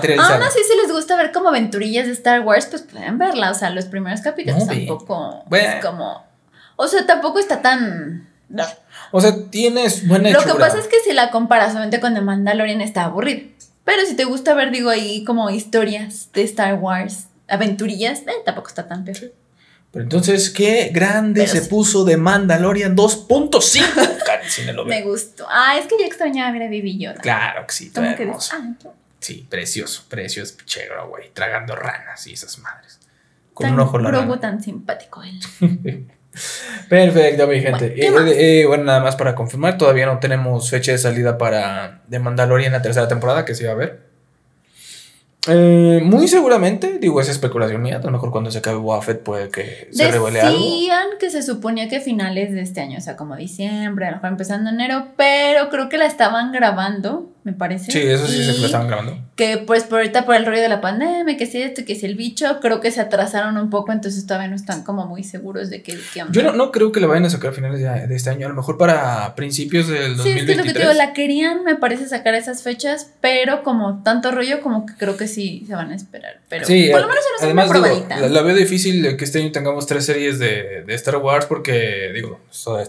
[0.42, 3.50] así si les gusta ver como aventurillas de Star Wars, pues pueden verla.
[3.50, 5.68] O sea, los primeros capítulos No, tampoco Bueno.
[5.78, 6.24] es como.
[6.76, 8.28] O sea, tampoco está tan.
[9.10, 10.54] O sea, tienes buena Lo hechura.
[10.54, 13.48] que pasa es que si la comparas solamente con The Mandalorian está aburrido.
[13.84, 18.68] Pero si te gusta ver, digo, ahí como historias de Star Wars, aventurillas, eh, tampoco
[18.68, 19.32] está tan peor.
[19.92, 21.68] Pero entonces, qué grande Pero se sí.
[21.70, 24.24] puso de Mandalorian 2.5.
[24.26, 24.88] Karen Cinelover.
[24.88, 25.46] Me gustó.
[25.48, 27.20] Ah, es que yo extrañaba ver a Baby Yoda.
[27.20, 28.56] Claro que sí, que hermoso.
[28.58, 28.88] ah, qué-
[29.20, 31.30] Sí, precioso, precioso, pichegro, güey.
[31.32, 32.98] Tragando ranas y esas madres.
[33.54, 34.40] Con tan un ojo en la Grogu rana.
[34.40, 35.38] tan simpático él.
[36.88, 37.94] Perfecto, mi gente.
[38.10, 40.98] Bueno, ¿qué Eh, eh, eh, bueno, nada más para confirmar, todavía no tenemos fecha de
[40.98, 44.14] salida para The Mandalorian la tercera temporada que se va a ver.
[45.46, 48.00] Eh, muy seguramente, digo, es especulación mía.
[48.02, 50.58] A lo mejor cuando se acabe Boba Fett puede que se revele algo.
[50.58, 54.16] Decían que se suponía que finales de este año, o sea, como diciembre, a lo
[54.16, 57.92] mejor empezando enero, pero creo que la estaban grabando, me parece.
[57.92, 59.18] Sí, eso sí que y lo estaban grabando.
[59.36, 62.06] Que pues por ahorita por el rollo de la pandemia, que si esto, que si
[62.06, 65.70] el bicho, creo que se atrasaron un poco, entonces todavía no están como muy seguros
[65.70, 66.32] de qué, qué onda.
[66.32, 68.46] Yo no, no creo que la vayan a sacar a finales de, de este año.
[68.46, 70.46] A lo mejor para principios del Sí, es 2023.
[70.46, 74.30] que lo que te digo, la querían, me parece, sacar esas fechas, pero como tanto
[74.30, 76.38] rollo, como que creo que sí se van a esperar.
[76.48, 79.24] Pero Sí, por lo menos ya no además una digo, la, la veo difícil que
[79.24, 82.40] este año tengamos tres series de, de Star Wars porque, digo,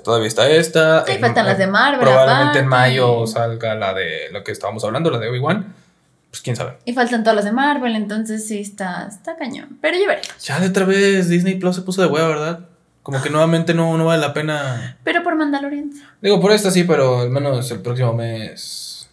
[0.04, 1.06] todavía está esta.
[1.06, 2.00] Sí, en- faltan las de Marvel.
[2.00, 5.74] Probablemente en mayo salga la de que estábamos hablando, la de Obi-Wan.
[6.30, 6.78] Pues quién sabe.
[6.86, 9.78] Y faltan todas las de Marvel, entonces sí está, está cañón.
[9.82, 10.22] Pero yo veré.
[10.42, 12.60] Ya de otra vez Disney Plus se puso de hueva, ¿verdad?
[13.04, 14.98] Como que nuevamente no, no vale la pena.
[15.04, 15.92] Pero por Mandalorian.
[16.22, 19.08] Digo, por esta sí, pero al menos el próximo mes.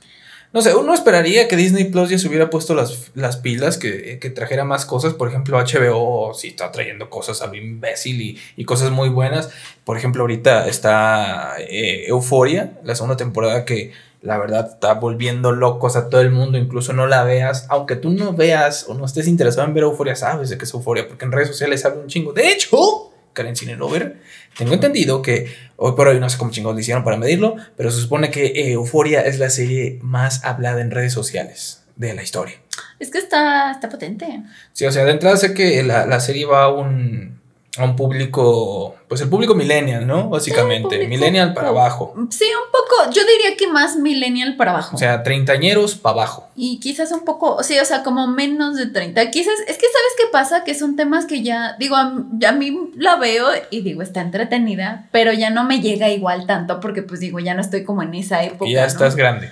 [0.53, 4.19] No sé, uno esperaría que Disney Plus ya se hubiera puesto las, las pilas, que,
[4.19, 5.15] que trajera más cosas.
[5.15, 9.51] Por ejemplo, HBO sí está trayendo cosas a lo imbécil y, y cosas muy buenas.
[9.85, 13.93] Por ejemplo, ahorita está eh, Euforia, la segunda temporada que
[14.23, 17.67] la verdad está volviendo locos a todo el mundo, incluso no la veas.
[17.69, 20.73] Aunque tú no veas o no estés interesado en ver Euforia, sabes de qué es
[20.73, 22.33] Euforia, porque en redes sociales habla un chingo.
[22.33, 24.21] De hecho, Karen Cinelover,
[24.57, 27.91] tengo entendido que hoy por hoy no sé cómo chingados lo hicieron para medirlo, pero
[27.91, 32.23] se supone que eh, Euforia es la serie más hablada en redes sociales de la
[32.23, 32.55] historia.
[33.01, 34.43] Es que está, está potente.
[34.73, 37.42] Sí, o sea, de entrada sé que la, la serie va a un,
[37.79, 40.29] a un público, pues el público millennial, ¿no?
[40.29, 42.15] Básicamente, millennial para abajo.
[42.29, 44.95] Sí, un poco, yo diría que más millennial para abajo.
[44.95, 46.49] O sea, treintañeros para abajo.
[46.55, 49.31] y quizás un poco, sí, o sea, como menos de 30.
[49.31, 52.13] Quizás, es que sabes qué pasa, que son temas que ya, digo, a,
[52.47, 56.79] a mí la veo y digo, está entretenida, pero ya no me llega igual tanto
[56.79, 58.69] porque pues digo, ya no estoy como en esa época.
[58.69, 58.87] y ya ¿no?
[58.89, 59.51] estás grande.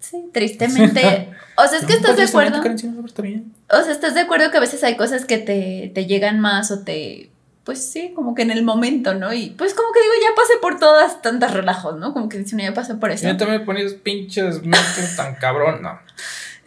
[0.00, 1.30] Sí, tristemente.
[1.56, 2.60] O sea, es que No, estás de acuerdo.
[2.62, 3.54] Karen Cinelover, está bien.
[3.70, 6.72] O sea, ¿estás de acuerdo que a veces hay cosas que te, te llegan más
[6.72, 7.30] o te...
[7.64, 9.32] Pues sí, como que en el momento, ¿no?
[9.32, 12.12] Y pues como que digo, ya pasé por todas tantas relajos, ¿no?
[12.12, 13.24] Como que dice, uno ya pasó por eso.
[13.24, 15.98] Ya te me ponías pinches mentes tan cabrón, no.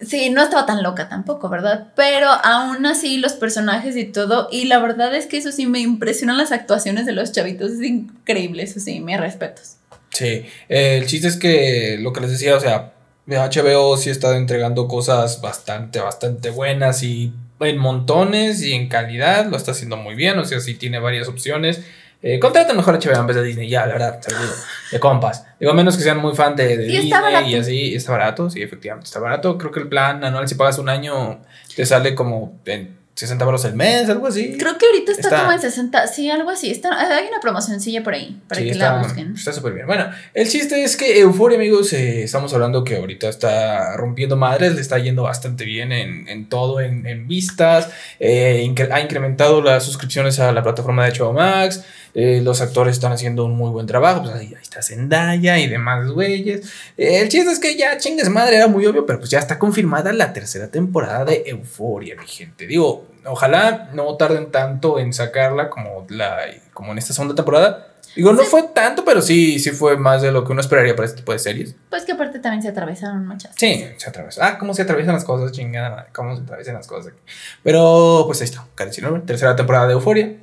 [0.01, 1.87] Sí, no estaba tan loca tampoco, ¿verdad?
[1.95, 5.79] Pero aún así los personajes y todo, y la verdad es que eso sí me
[5.79, 9.77] impresionan las actuaciones de los chavitos, es increíble, eso sí, mis respetos.
[10.11, 12.93] Sí, eh, el chiste es que lo que les decía, o sea,
[13.27, 19.57] HBO sí está entregando cosas bastante, bastante buenas y en montones y en calidad, lo
[19.57, 21.83] está haciendo muy bien, o sea, sí tiene varias opciones.
[22.23, 24.53] Eh, contraten mejor HBO en vez de Disney, ya, la verdad, te lo digo,
[24.91, 25.45] de compas.
[25.59, 28.49] Digo, a menos que sean muy fan de, de Y Disney y así, está barato,
[28.49, 29.57] sí, efectivamente, está barato.
[29.57, 31.39] Creo que el plan anual, si pagas un año,
[31.75, 34.55] te sale como en 60 baros el mes, algo así.
[34.59, 38.03] Creo que ahorita está, Está- como en 60, sí, algo así, está, hay una promocioncilla
[38.03, 39.33] por ahí, para Sí, que está, la busquen.
[39.33, 39.87] Está súper bien.
[39.87, 44.75] Bueno, el chiste es que Euforia, amigos, eh, estamos hablando que ahorita está rompiendo madres,
[44.75, 49.61] le está yendo bastante bien en, en todo, en, en vistas, eh, incre- ha incrementado
[49.63, 53.69] las suscripciones a la plataforma de HBO Max, eh, los actores están haciendo un muy
[53.71, 56.71] buen trabajo, pues ahí, ahí está Zendaya y demás güeyes.
[56.97, 60.13] El chiste es que ya chingues madre, era muy obvio, pero pues ya está confirmada
[60.13, 62.65] la tercera temporada de Euforia, mi gente.
[62.67, 66.37] Digo, ojalá no tarden tanto en sacarla como, la,
[66.73, 67.83] como en esta segunda temporada.
[68.15, 68.47] Digo, no Sí.
[68.49, 71.33] fue tanto, pero sí, sí fue más de lo que uno esperaría para este tipo
[71.33, 71.75] de series.
[71.89, 73.53] Pues que aparte también se atravesaron muchas.
[73.55, 74.47] Sí, se atraviesa.
[74.47, 77.13] Ah, cómo se atraviesan las cosas, chingada madre, cómo se atraviesan las cosas.
[77.61, 80.33] Pero, pues ahí está, Karen tercera temporada de Euforia.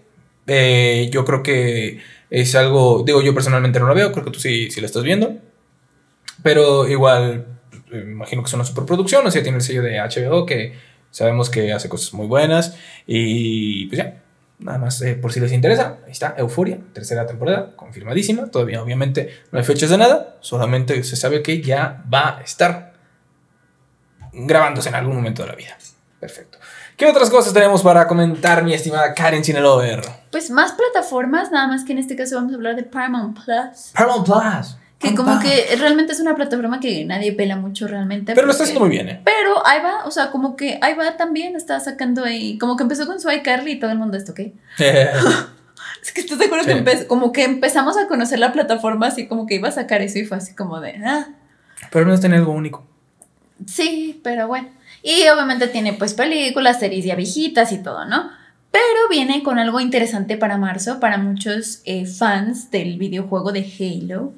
[0.46, 4.38] Eh, yo creo que es algo, digo, yo personalmente no la veo, creo que tú
[4.40, 5.34] sí, sí la estás viendo.
[6.42, 7.46] Pero igual,
[7.92, 10.74] eh, imagino que es una superproducción, o sea, tiene el sello de HBO que
[11.14, 12.74] sabemos que hace cosas muy buenas.
[13.06, 14.20] Y pues ya,
[14.58, 18.50] nada más eh, por si les interesa, ahí está, Euforia, tercera temporada, confirmadísima.
[18.50, 22.94] Todavía, obviamente, no hay fechas de nada, solamente se sabe que ya va a estar
[24.32, 25.78] grabándose en algún momento de la vida.
[26.18, 26.58] Perfecto.
[26.96, 30.02] ¿Qué otras cosas tenemos para comentar, mi estimada Karen Cinelover?
[30.32, 33.92] Pues más plataformas, nada más que en este caso vamos a hablar de Paramount Plus.
[33.94, 34.76] Paramount Plus.
[35.10, 38.34] Que como que realmente es una plataforma que nadie pela mucho realmente.
[38.34, 39.20] Pero lo está porque- haciendo muy bien, ¿eh?
[39.24, 42.82] Pero ahí va, o sea, como que ahí va también, está sacando ahí, como que
[42.82, 44.40] empezó con su iCarly y todo el mundo esto, ¿ok?
[46.02, 46.84] Es que estás de acuerdo Sí.
[46.84, 50.18] que como que empezamos a conocer la plataforma así como que iba a sacar eso
[50.18, 51.28] y fue así como de, ah,
[51.90, 52.84] Pero no es tener algo único.
[53.66, 54.68] sí, pero bueno.
[55.02, 58.30] Y obviamente tiene pues películas, series ya viejitas y todo, ¿no?
[58.70, 64.32] Pero viene con algo interesante para marzo, para muchos eh, fans del videojuego de Halo.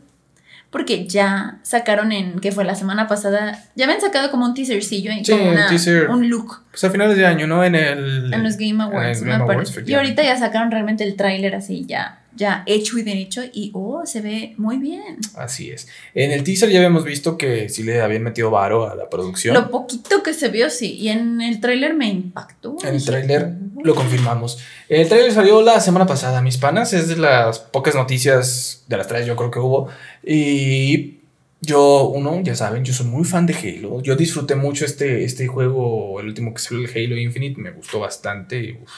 [0.71, 5.11] Porque ya sacaron en, que fue la semana pasada, ya habían sacado como un teasercillo,
[5.23, 6.11] Sí, como un una- teaser.
[6.11, 7.65] un look Pues a finales de año, ¿no?
[7.65, 8.33] En el.
[8.35, 9.73] en los Game en Awards, el Game Awards.
[9.87, 14.05] Y ahorita ya sacaron realmente el tráiler así, ya, ya hecho y derecho, y oh,
[14.07, 15.19] se ve muy bien.
[15.35, 15.89] Así es.
[16.15, 19.55] En el teaser ya habíamos visto que sí le habían metido varo a la producción.
[19.55, 22.77] Lo poquito que se vio, sí, y en el tráiler me impactó.
[22.85, 24.59] En el tráiler lo confirmamos.
[24.89, 26.93] El tráiler salió la semana pasada, mis panas.
[26.93, 29.89] Es de las pocas noticias de las tres yo creo que hubo.
[30.25, 31.19] Y
[31.61, 34.03] yo, uno, ya saben, yo soy muy fan de Halo.
[34.03, 37.61] Yo disfruté mucho este, este juego, el último que salió, el Halo Infinite.
[37.61, 38.79] Me gustó bastante.
[38.83, 38.91] uf,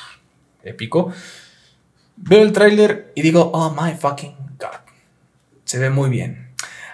[0.65, 1.13] épico.
[2.21, 4.81] Veo el tráiler y digo, oh my fucking god.
[5.65, 6.51] Se ve muy bien.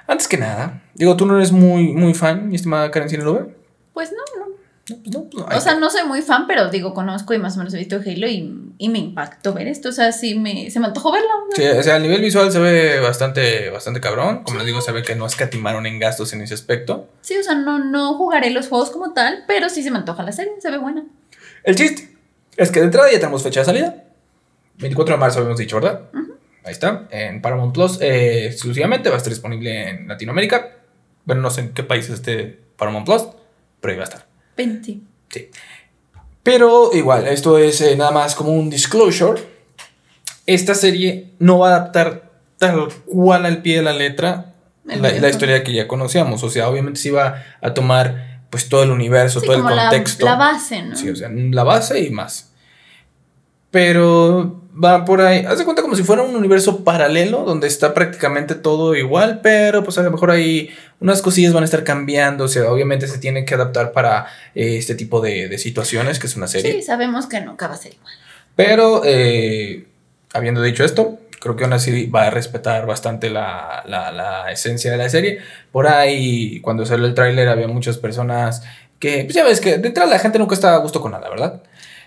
[0.07, 3.57] Antes que nada, digo, tú no eres muy, muy fan, mi estimada Karen Cinelover.
[3.93, 4.45] Pues no, no.
[4.91, 5.57] No, pues no, pues no.
[5.57, 7.97] O sea, no soy muy fan, pero digo, conozco y más o menos he visto
[7.97, 9.89] Halo y, y me impactó ver esto.
[9.89, 11.29] O sea, sí me, se me antojó verlo.
[11.55, 14.43] Sí, o sea, a nivel visual se ve bastante, bastante cabrón.
[14.45, 17.09] Como les digo, se ve que no escatimaron en gastos en ese aspecto.
[17.23, 20.23] Sí, o sea, no, no jugaré los juegos como tal, pero sí se me antoja
[20.23, 21.05] la serie, se ve buena.
[21.63, 22.15] El chiste
[22.59, 24.04] es que de entrada ya tenemos fecha de salida.
[24.79, 26.03] 24 de marzo habíamos dicho, ¿verdad?
[26.65, 27.07] Ahí está.
[27.11, 30.79] En Paramount Plus eh, exclusivamente va a estar disponible en Latinoamérica.
[31.25, 33.23] Bueno, no sé en qué país esté Paramount Plus,
[33.81, 34.27] pero ahí va a estar.
[34.57, 34.99] 20.
[35.31, 35.51] Sí.
[36.43, 39.43] Pero igual, esto es eh, nada más como un disclosure.
[40.47, 44.53] Esta serie no va a adaptar tal cual al pie de la letra
[44.85, 46.43] la, la historia que ya conocíamos.
[46.43, 49.75] O sea, obviamente sí va a tomar pues todo el universo, Sí, todo el como
[49.75, 50.25] la, contexto.
[50.27, 50.95] la base, ¿no?
[50.97, 52.53] Sí, o sea, la base y más.
[53.75, 55.45] Pero va por ahí.
[55.45, 59.83] Haz de cuenta como si fuera un universo paralelo donde está prácticamente todo igual, pero
[59.83, 62.45] pues a lo mejor hay unas cosillas van a estar cambiando.
[62.45, 66.29] O sea, obviamente se tiene que adaptar para eh, este tipo de, de situaciones, que
[66.29, 66.71] es una serie.
[66.75, 68.13] Sí, sabemos que nunca va a ser igual.
[68.55, 69.87] Pero eh,
[70.33, 74.93] habiendo dicho esto, creo que aún así va a respetar bastante la, la- la esencia
[74.93, 75.41] de la serie.
[75.73, 78.63] Por ahí, cuando salió el tráiler, había muchas personas
[79.01, 81.29] que, pues ya ves que de entrada la gente nunca está a gusto con nada,
[81.29, 81.61] ¿verdad?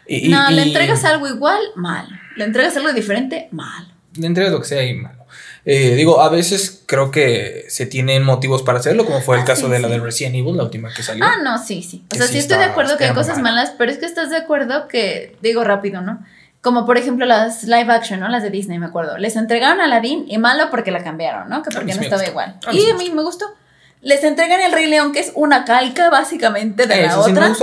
[0.08, 2.08] Y, y- no, le entregas algo igual, mal.
[2.36, 3.94] Le entregas algo diferente, mal.
[4.16, 5.26] Le entregas lo que sea y malo.
[5.66, 9.46] Eh, digo, a veces creo que se tienen motivos para hacerlo, como fue el Ah,
[9.46, 11.26] caso sí, de la del Resident Evil, la última que salió.
[11.26, 12.06] Ah, no, sí, sí.
[12.10, 13.54] O sea, sí sí, estoy de acuerdo que hay cosas mal.
[13.54, 16.24] malas, pero es que estás de acuerdo que, digo rápido, ¿no?
[16.62, 18.30] Como por ejemplo las live action, ¿no?
[18.30, 19.18] Las de Disney, me acuerdo.
[19.18, 21.62] Les entregaron a Aladdin y malo porque la cambiaron, ¿no?
[21.64, 22.32] Que A porque mí no estaba gustó.
[22.32, 22.56] igual.
[22.66, 23.46] A mí Y a me mí me gustó.
[24.02, 27.54] Les entregan el Rey León, que es una calca básicamente de la sí me otra.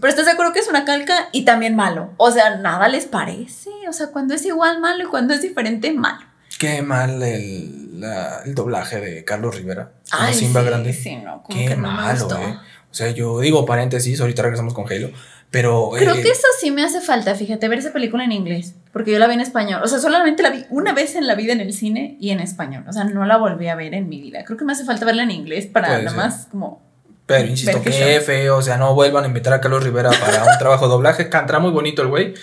[0.00, 2.12] Pero estás de acuerdo que es una calca y también malo.
[2.16, 3.70] O sea, nada les parece.
[3.88, 6.24] O sea, cuando es igual malo y cuando es diferente malo.
[6.58, 9.92] Qué mal el, la- el doblaje de Carlos Rivera.
[10.10, 10.92] como Ay, Simba sí, Grande.
[10.92, 12.38] Sí, no, como Qué que no me malo, gustó.
[12.40, 12.58] eh.
[12.90, 15.10] O sea, yo digo paréntesis, ahorita regresamos con Halo.
[15.50, 15.90] Pero.
[15.96, 18.74] Creo eh, que eso sí me hace falta, fíjate, ver esa película en inglés.
[18.94, 19.82] Porque yo la vi en español.
[19.84, 22.40] O sea, solamente la vi una vez en la vida en el cine y en
[22.40, 22.84] español.
[22.88, 24.44] O sea, no la volví a ver en mi vida.
[24.44, 26.16] Creo que me hace falta verla en inglés para Puede nada ser.
[26.30, 26.80] más como.
[27.26, 28.24] Pero insisto, qué show.
[28.24, 28.56] feo.
[28.56, 31.28] O sea, no vuelvan a invitar a Carlos Rivera para un trabajo de doblaje.
[31.28, 32.34] Cantará muy bonito el güey.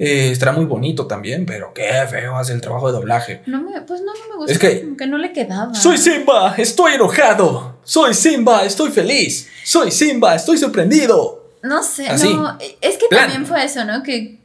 [0.00, 3.42] Eh, estará muy bonito también, pero qué feo hace el trabajo de doblaje.
[3.46, 4.52] No me, pues no, no me gustó.
[4.52, 5.74] Es que- como que no le quedaba.
[5.74, 7.80] Soy Simba, estoy enojado.
[7.82, 9.48] Soy Simba, estoy feliz.
[9.64, 11.50] Soy Simba, estoy sorprendido.
[11.64, 12.32] No sé, Así.
[12.32, 12.56] no.
[12.80, 13.24] Es que Plan.
[13.24, 14.04] también fue eso, ¿no?
[14.04, 14.38] Que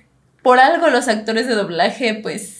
[0.44, 2.60] por algo los actores de doblaje, pues.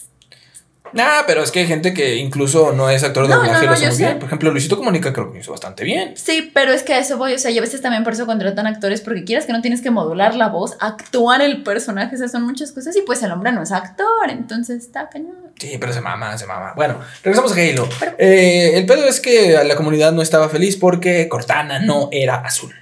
[0.94, 3.72] Nah, pero es que hay gente que incluso no es actor de No, doblaje no,
[3.74, 4.20] lo no, hace bien.
[4.20, 6.14] Por ejemplo, Luisito Comunica creo que lo hizo bastante bien.
[6.16, 7.34] Sí, pero es que a eso voy.
[7.34, 9.82] O sea, y a veces también por eso contratan actores, porque quieras que no tienes
[9.82, 12.96] que modular la voz, actuar el personaje, esas son muchas cosas.
[12.96, 15.36] Y pues el hombre no es actor, entonces está cañón.
[15.60, 16.74] Sí, pero se mama, se mama.
[16.76, 17.90] Bueno, regresamos a Halo.
[18.20, 22.74] Eh, el pedo es que la comunidad no estaba feliz porque Cortana no era azul.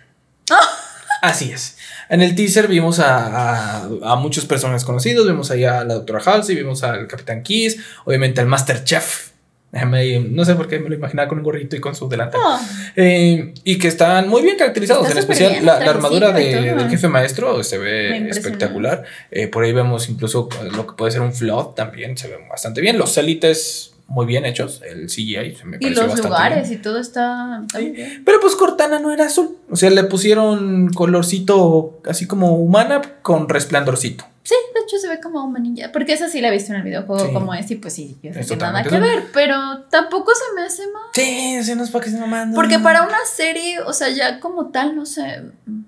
[1.22, 1.78] Así es.
[2.12, 5.26] En el teaser vimos a, a, a muchos personajes conocidos.
[5.26, 9.30] Vimos ahí a la doctora Halsey, vimos al Capitán Kiss, obviamente al Master Chef.
[9.74, 12.42] No sé por qué me lo imaginaba con un gorrito y con su delantal.
[12.44, 12.60] Oh,
[12.98, 15.04] Eh, y que están muy bien caracterizados.
[15.08, 19.04] Está en especial bien, la, armadura de- del jefe maestro se ve espectacular.
[19.32, 22.18] Eh, por ahí vemos incluso lo que puede ser un flood también.
[22.18, 22.98] Se ve bastante bien.
[22.98, 24.82] Los élites muy bien hechos.
[24.88, 26.80] El CGI se me y los bastante lugares bien.
[26.80, 28.22] y todo está, bien.
[28.26, 29.58] Pero pues Cortana no era azul.
[29.70, 34.26] O sea, le pusieron colorcito así como humana con resplandorcito.
[34.44, 35.92] Sí, de hecho se ve como una niña.
[35.94, 37.34] Porque esa sí la he visto en el videojuego Sí.
[37.34, 40.64] como es, y pues sí, yo Es que nada que ver, pero tampoco se me
[40.64, 41.04] hace mal.
[41.14, 42.56] Sí, sí, no es para que se mamando.
[42.56, 45.44] Porque para una serie, o sea, ya como tal, no sé,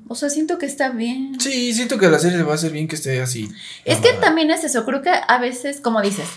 [0.07, 1.39] o sea, siento que está bien.
[1.39, 3.49] Sí, siento que la serie le va a hacer bien que esté así.
[3.86, 6.28] Es que también es eso, creo que a veces, como dices,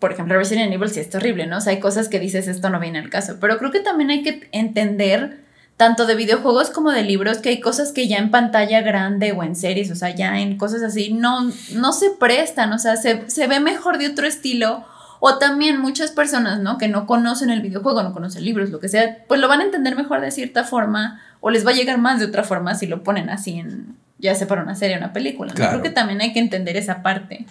[0.00, 1.58] por ejemplo, Resident Evil sí es horrible, ¿no?
[1.58, 4.10] O sea, hay cosas que dices, esto no viene al caso, pero creo que también
[4.10, 5.44] hay que entender
[5.76, 9.42] tanto de videojuegos como de libros, que hay cosas que ya en pantalla grande o
[9.42, 13.30] en series, o sea, ya en cosas así, no, no se prestan, o sea, se,
[13.30, 14.84] se ve mejor de otro estilo.
[15.22, 16.78] O también muchas personas, ¿no?
[16.78, 19.64] Que no conocen el videojuego, no conocen libros, lo que sea, pues lo van a
[19.64, 22.86] entender mejor de cierta forma o les va a llegar más de otra forma si
[22.86, 25.50] lo ponen así en, ya sea para una serie o una película.
[25.50, 25.56] ¿no?
[25.56, 25.72] Claro.
[25.72, 27.44] Creo que también hay que entender esa parte.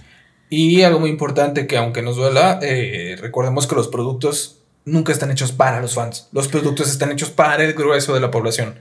[0.49, 5.29] Y algo muy importante que aunque nos duela, eh, recordemos que los productos nunca están
[5.31, 6.27] hechos para los fans.
[6.31, 8.79] Los productos están hechos para el grueso de la población.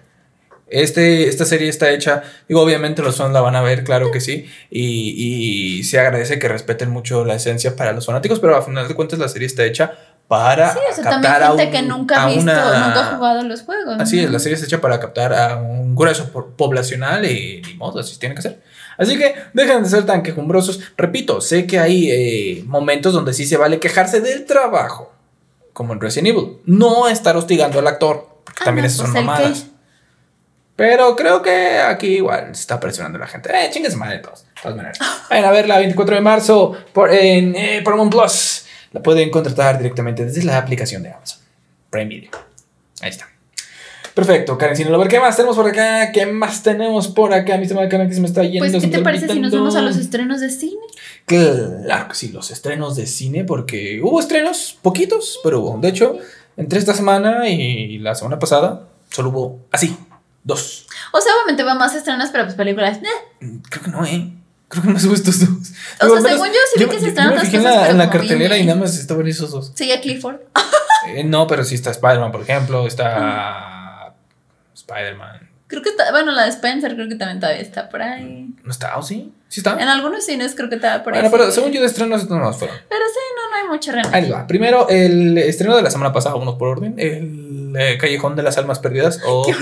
[0.71, 4.21] Este, esta serie está hecha, digo, obviamente los fans la van a ver, claro que
[4.21, 8.61] sí, y, y se agradece que respeten mucho la esencia para los fanáticos, pero a
[8.61, 9.93] final de cuentas la serie está hecha
[10.29, 12.87] para Sí, o sea, también captar a gente un- que nunca a ha visto, una-
[12.87, 13.97] nunca ha jugado los juegos.
[13.99, 14.33] Así es, ¿no?
[14.33, 18.19] la serie está hecha para captar a un grueso po- poblacional y ni modo, así
[18.19, 18.61] tiene que ser.
[18.99, 20.81] Así que dejen de ser tan quejumbrosos.
[20.97, 25.13] Repito, sé que hay eh, momentos donde sí se vale quejarse del trabajo,
[25.73, 26.59] como en Resident Evil.
[26.67, 29.61] No estar hostigando al actor, porque Ah, también no, esas son pues, mamadas.
[29.63, 29.71] que-
[30.77, 33.51] Pero creo que aquí igual se está presionando la gente.
[33.53, 34.45] Eh, chingues madre todos.
[34.45, 34.99] De todas maneras.
[35.31, 38.65] Vayan a verla 24 de marzo por, en eh, Paramount Plus.
[38.93, 41.41] La pueden contratar directamente desde la aplicación de Amazon.
[41.91, 42.31] Prime Video.
[43.01, 43.29] Ahí está.
[44.19, 45.07] Perfecto, Karen Sin Lover.
[45.07, 46.11] ¿Qué más tenemos por acá?
[46.11, 47.57] ¿Qué más tenemos por acá?
[47.57, 48.69] Mi estimada Karen que se me está yendo.
[48.69, 50.81] Pues, ¿qué te parece si nos vamos a los estrenos de cine?
[51.25, 55.79] Claro que sí, los estrenos de cine, porque hubo estrenos, poquitos, pero hubo.
[55.79, 56.19] De hecho,
[56.57, 59.97] entre esta semana y la semana pasada, solo hubo así,
[60.43, 60.89] dos.
[61.13, 62.99] O sea, obviamente va más estrenos, pero pues películas.
[62.99, 63.45] eh.
[63.45, 64.33] Mm, Creo que no, ¿eh?
[64.67, 65.49] Creo que no hubo estos dos.
[66.01, 67.81] O Digo, sea, menos según yo sí vi que se estrenan otras en cosas, la,
[67.83, 69.71] pero en la cartelera bien, y nada más estaban esos dos.
[69.77, 70.39] Sí, a Clifford.
[71.07, 73.77] Eh, no, pero sí está Spider-Man, por ejemplo, está
[74.89, 75.49] Spider-Man.
[75.67, 78.49] Creo que, ta- bueno, la de Spencer creo que también todavía está por ahí.
[78.65, 78.97] ¿No está?
[78.97, 79.33] ¿O sí?
[79.49, 79.79] ¿Sí está?
[79.81, 81.21] En algunos cines creo que estaba por ahí.
[81.21, 81.57] Bueno, pero sí.
[81.57, 82.75] según yo de estrenos no más fueron.
[82.89, 84.21] Pero sí, no, no hay mucho Ahí realmente.
[84.29, 84.47] les va.
[84.47, 88.57] Primero, el estreno de la semana pasada, uno por orden, el eh, Callejón de las
[88.57, 89.47] Almas Perdidas o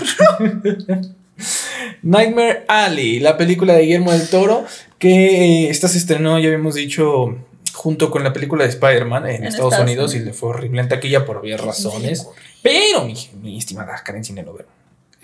[2.02, 4.64] Nightmare Alley, la película de Guillermo del Toro,
[4.98, 7.36] que eh, esta se estrenó, ya habíamos dicho,
[7.74, 10.80] junto con la película de Spider-Man en, En Estados, Estados Unidos y le fue horrible
[10.80, 12.28] en taquilla por obvias razones.
[12.62, 14.66] Pero, mi, mi estimada Karen Cinelover,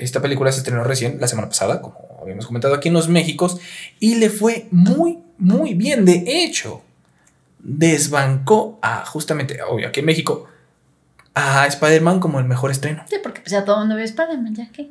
[0.03, 3.59] esta película se estrenó recién la semana pasada, como habíamos comentado aquí en los Méxicos,
[4.01, 6.05] y le fue muy, muy bien.
[6.05, 6.83] De hecho,
[7.59, 10.47] desbancó a justamente, obvio, aquí en México,
[11.35, 13.05] a Spider-Man como el mejor estreno.
[13.09, 14.91] Sí, porque pues ya todo el mundo ve Spider-Man, ya que.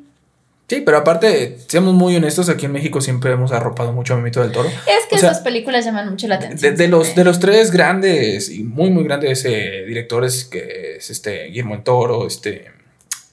[0.68, 4.40] Sí, pero aparte, seamos muy honestos, aquí en México siempre hemos arropado mucho a Memito
[4.40, 4.68] del Toro.
[4.68, 6.76] Es que O sea, esas películas llaman mucho la atención.
[6.76, 11.44] de los, de los tres grandes y muy, muy grandes eh, directores, que es este
[11.48, 12.70] Guillermo del Toro, este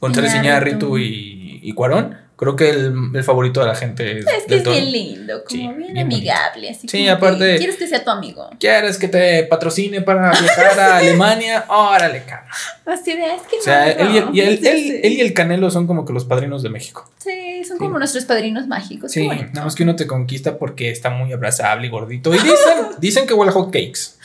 [0.02, 0.98] González Iñárritu.
[0.98, 4.56] Iñárritu y, y Cuarón, creo que el, el favorito de la gente es, Es que
[4.58, 6.70] es bien lindo, como Sí, bien, bien amigable.
[6.70, 8.50] Así Sí, aparte- que ¿Quieres que sea tu amigo?
[8.60, 11.66] ¿Quieres que te patrocine para viajar a Alemania?
[11.68, 12.50] Órale, cabrón.
[12.86, 15.34] Así de, es que O sea, no, él, y el, él- él- él y el
[15.34, 17.10] Canelo son como que los padrinos de México.
[17.18, 17.84] Sí, son Sí.
[17.84, 19.12] como nuestros padrinos mágicos.
[19.12, 22.34] Sí, nada más que uno te conquista porque está muy abrazable y gordito.
[22.34, 22.56] Y dicen,
[23.00, 24.18] dicen que huele a hot cakes.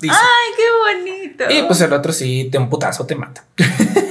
[0.00, 0.16] Dicen.
[0.20, 1.44] Ay, qué bonito.
[1.50, 3.44] Y pues el otro sí, te un putazo te mata.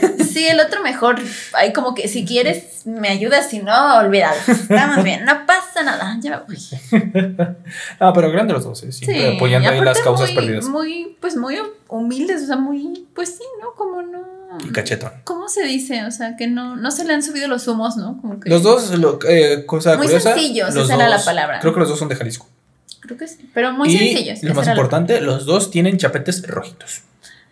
[0.46, 1.18] Sí, el otro mejor.
[1.54, 4.38] Hay como que si quieres, me ayudas, si no, olvídalo.
[4.48, 6.18] Estamos bien, no pasa nada.
[6.22, 7.46] Ya me voy.
[8.00, 10.66] Ah, pero grande los dos, eh, siempre Sí, apoyando ahí las causas muy, perdidas.
[10.68, 13.74] Muy, pues muy humildes, o sea, muy, pues sí, ¿no?
[13.74, 14.58] Como no.
[14.64, 15.12] Y cachetón.
[15.24, 16.06] ¿Cómo se dice?
[16.06, 18.20] O sea, que no, no se le han subido los humos, ¿no?
[18.22, 18.50] Como que.
[18.50, 20.34] Los dos, lo, eh, cosa Muy curiosa.
[20.34, 21.60] sencillos, los esa era la palabra.
[21.60, 22.48] Creo que los dos son de Jalisco.
[23.02, 23.50] Creo que sí.
[23.54, 24.43] Pero muy y sencillos.
[24.43, 27.02] lo más importante, los dos tienen chapetes rojitos.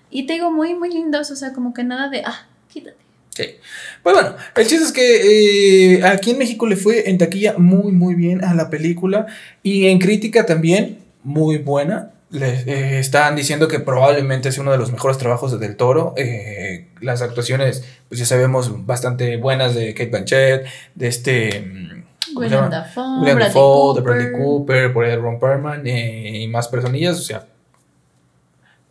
[0.09, 2.97] Y te digo, muy, muy lindos, o sea, como que nada de, ah, quítate.
[3.29, 3.55] Sí.
[4.03, 7.91] Pues bueno, el chiste es que eh, aquí en México le fue en taquilla muy,
[7.91, 9.27] muy bien a la película.
[9.63, 12.11] Y en crítica también, muy buena.
[12.29, 16.13] Le eh, están diciendo que probablemente es uno de los mejores trabajos de Del Toro.
[16.17, 20.65] Eh, las actuaciones, pues ya sabemos, bastante buenas de Kate Blanchett,
[20.95, 21.59] de este.
[21.61, 22.03] mm,
[22.33, 22.69] ¿cómo se William?
[22.69, 24.01] Dafoe, William Bradley Dafoe, de.
[24.01, 27.19] Bradley Cooper, por ahí Ron Perlman eh, y más personillas.
[27.19, 27.45] O sea,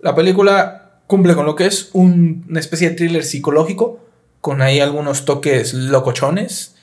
[0.00, 0.81] la película
[1.12, 4.00] cumple con lo que es un- una especie de thriller psicológico,
[4.40, 6.74] con ahí algunos toques locochones.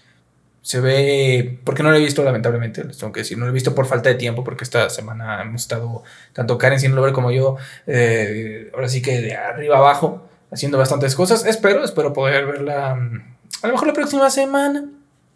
[0.62, 3.54] Se ve, porque no lo he visto lamentablemente, les tengo que decir, no lo he
[3.54, 6.04] visto por falta de tiempo, porque esta semana hemos estado,
[6.34, 7.56] tanto Karen sin ver como yo,
[7.88, 11.44] eh, ahora sí que de arriba abajo, haciendo bastantes cosas.
[11.46, 13.22] Espero, espero poder verla mm,
[13.64, 14.86] a lo mejor la próxima semana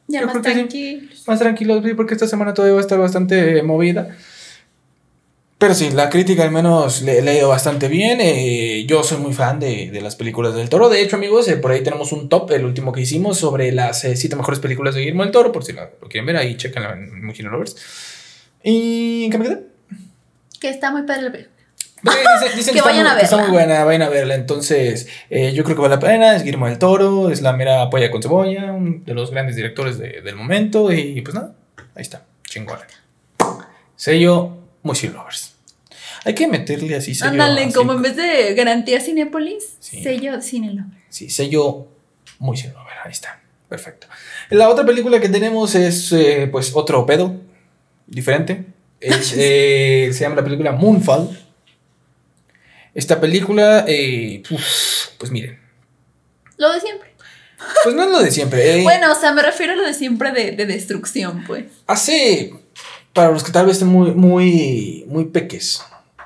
[0.07, 1.09] Ya Yo más que sí.
[1.25, 4.15] más tranquilos, porque esta semana todavía va a estar bastante movida.
[5.64, 8.20] Pero sí, la crítica al menos le, le ha ido bastante bien.
[8.22, 10.89] eh, yo soy muy fan de, de las películas del Toro.
[10.89, 14.03] De hecho, amigos, eh, por ahí tenemos un top, el último que hicimos, sobre las
[14.03, 15.53] eh, siete mejores películas de Guillermo del Toro.
[15.53, 17.78] Por si lo, lo quieren ver, ahí chequenlo en Mujino Lovers.
[18.61, 19.61] ¿Y qué me quedé?
[20.59, 21.55] Que está muy padre la película.
[22.03, 23.49] Dicen, dicen Que vayan muy- a que está verla.
[23.49, 24.36] muy buena, vayan a verla.
[24.36, 26.36] Entonces, eh, yo creo que vale la pena.
[26.36, 29.97] Es Guillermo del Toro, es la mera polla con cebolla, un de los grandes directores
[29.97, 30.91] de- del momento.
[30.91, 31.55] Y pues nada,
[31.95, 32.80] ahí está, chingón.
[33.95, 35.52] Sello Music Lovers.
[36.26, 37.32] Hay que meterle así sello.
[37.32, 40.01] Ándale, como en vez de garantía Cinépolis, Sí.
[40.03, 41.88] sello Cine Sí, sello
[42.39, 43.41] Music Lover, ahí está.
[43.69, 44.07] Perfecto.
[44.49, 47.36] La otra película que tenemos es, eh, pues, otro pedo,
[48.07, 48.65] diferente.
[49.03, 51.38] Es, eh, se llama la película Moonfall.
[52.95, 55.59] Esta película, eh, uf, pues miren,
[56.57, 57.09] Lo de siempre.
[57.84, 58.80] pues no es lo de siempre.
[58.80, 58.84] eh.
[58.84, 61.65] Bueno, o sea, me refiero a lo de siempre de, de destrucción, pues.
[61.88, 62.53] Hace,
[63.13, 65.82] para los que tal vez estén muy, muy, muy peques,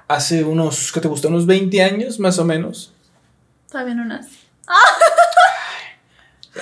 [0.07, 1.27] hace unos, ¿qué te gusta?
[1.27, 2.91] Unos 20 años más o menos.
[3.71, 4.29] Todavía no nace.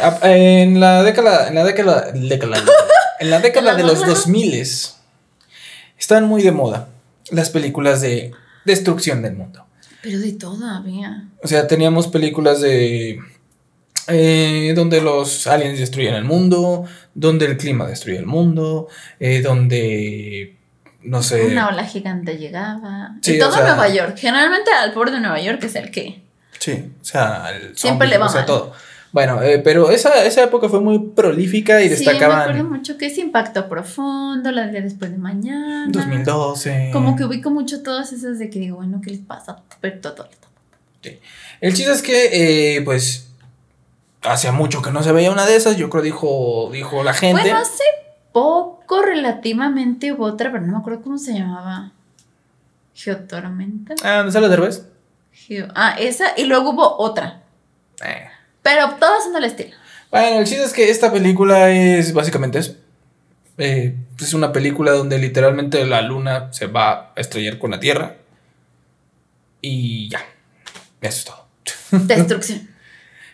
[0.01, 2.63] A- En la década, en la década, década-
[3.19, 4.53] en la década de los 2000
[5.97, 6.89] estaban muy de moda
[7.31, 8.31] las películas de
[8.65, 9.65] destrucción del mundo.
[10.01, 11.29] Pero de todavía.
[11.41, 13.19] O sea, teníamos películas de
[14.07, 16.85] eh, donde los aliens destruían el mundo,
[17.15, 18.87] donde el clima destruía el mundo,
[19.19, 20.54] eh, donde
[21.05, 21.45] no sé.
[21.45, 23.15] Una ola gigante llegaba.
[23.21, 24.17] Sí, y todo o sea- Nueva York.
[24.17, 26.23] Generalmente al pobre de Nueva York es el que.
[26.59, 28.45] Sí, o sea, el Siempre zombie, le va o sea, mal.
[28.47, 28.73] todo.
[29.11, 32.97] Bueno, eh, pero esa, esa época fue muy prolífica y Sí, me acuerdo destacaban mucho
[32.97, 35.85] que es Impacto Profundo, la de Después de Mañana.
[35.89, 36.89] 2012.
[36.91, 39.61] Como que ubico mucho todas esas de que digo, bueno, ¿qué les pasa?
[39.79, 40.27] Pero todo, todo.
[41.61, 43.29] El chiste es que, eh, pues,
[44.23, 47.41] hacía mucho que no se veía una de esas, yo creo dijo, dijo la gente.
[47.41, 47.83] Bueno, hace
[48.33, 51.91] poco relativamente hubo otra, pero no me acuerdo cómo se llamaba.
[52.93, 53.95] Geotormenta.
[54.03, 54.87] Ah, ¿dónde sale Derbez?
[55.33, 56.27] Geo- Ah, esa.
[56.37, 57.41] Y luego hubo otra.
[58.05, 58.27] Eh.
[58.61, 59.75] Pero todas son del estilo.
[60.11, 62.75] Bueno, el chiste es que esta película es básicamente eso.
[63.57, 68.15] Eh, es una película donde literalmente la luna se va a estrellar con la Tierra.
[69.61, 70.19] Y ya.
[71.01, 71.45] Eso es todo.
[72.05, 72.69] Destrucción.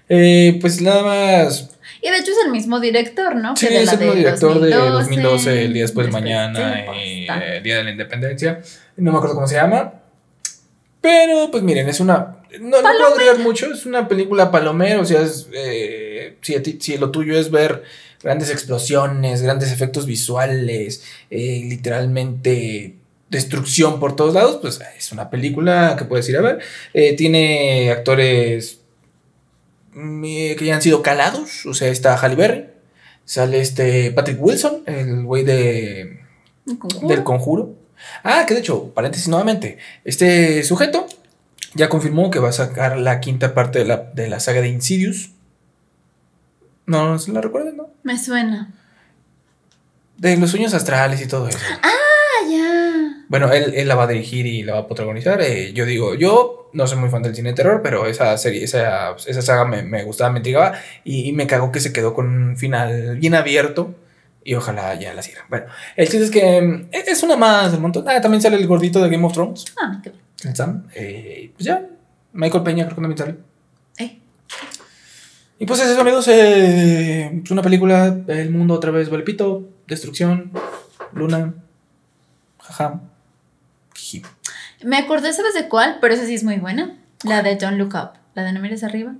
[0.09, 1.70] Eh, pues nada más.
[2.01, 3.55] Y de hecho es el mismo director, ¿no?
[3.55, 6.85] Sí, Que de es el mismo director de 2012, El día después de después- mañana,
[7.05, 7.55] y está.
[7.55, 8.61] eh, Día de la Independencia.
[8.97, 9.93] No me acuerdo cómo se llama.
[10.99, 12.37] Pero, pues miren, es una.
[12.59, 15.01] No, no puedo agregar mucho, es una película palomero.
[15.01, 17.83] O sea, es, eh, si, a ti- si lo tuyo es ver
[18.21, 22.95] grandes explosiones, grandes efectos visuales, eh, literalmente
[23.29, 26.59] destrucción por todos lados, pues es una película que puedes ir a ver.
[26.93, 28.80] Eh, tiene actores
[29.93, 31.65] que ya han sido calados.
[31.65, 32.67] O sea, está Halle Berry.
[33.25, 36.21] Sale este Patrick Wilson, el güey de,
[37.03, 37.75] del conjuro.
[38.23, 39.77] Ah, que de hecho, paréntesis nuevamente.
[40.03, 41.05] Este sujeto
[41.75, 44.69] ya confirmó que va a sacar la quinta parte de la, de la saga de
[44.69, 45.31] Insidious.
[46.85, 47.89] No, no se la recuerdan, ¿no?
[48.03, 48.73] Me suena.
[50.17, 51.59] De los sueños astrales y todo eso.
[51.83, 51.89] Ah.
[53.31, 55.41] Bueno, él, él la va a dirigir y la va a protagonizar.
[55.41, 58.63] eh, yo digo, yo no soy muy fan del cine de terror, pero esa serie,
[58.65, 60.73] esa, esa saga me, me gustaba, me intrigaba.
[61.05, 63.95] Y, y me cagó que se quedó con un final bien abierto.
[64.43, 65.45] Y ojalá ya la sigan.
[65.49, 68.03] Bueno, el chiste es que mm, es una más del montón.
[68.09, 70.21] Ah, también sale el gordito de Game of Thrones, Ah, qué bien.
[70.43, 70.87] el Sam.
[70.95, 71.85] Eh, pues ya,
[72.33, 73.35] Michael Peña creo que también sale.
[73.99, 74.17] Eh,
[75.59, 80.51] Y pues eso, amigos, eh, es una película, el mundo otra vez vale pito, destrucción,
[81.13, 81.53] luna,
[82.59, 82.99] jaja,
[84.83, 85.97] Me acordé, ¿sabes de cuál?
[86.01, 86.97] Pero esa sí es muy buena.
[87.23, 88.11] La de Don't Look Up.
[88.33, 89.13] La de No mires arriba.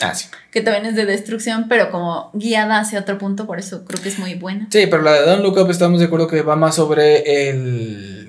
[0.00, 0.28] Ah, sí.
[0.50, 4.08] Que también es de destrucción, pero como guiada hacia otro punto, por eso creo que
[4.08, 4.66] es muy buena.
[4.70, 8.21] Sí, pero la de Don't Look Up estamos de acuerdo que va más sobre el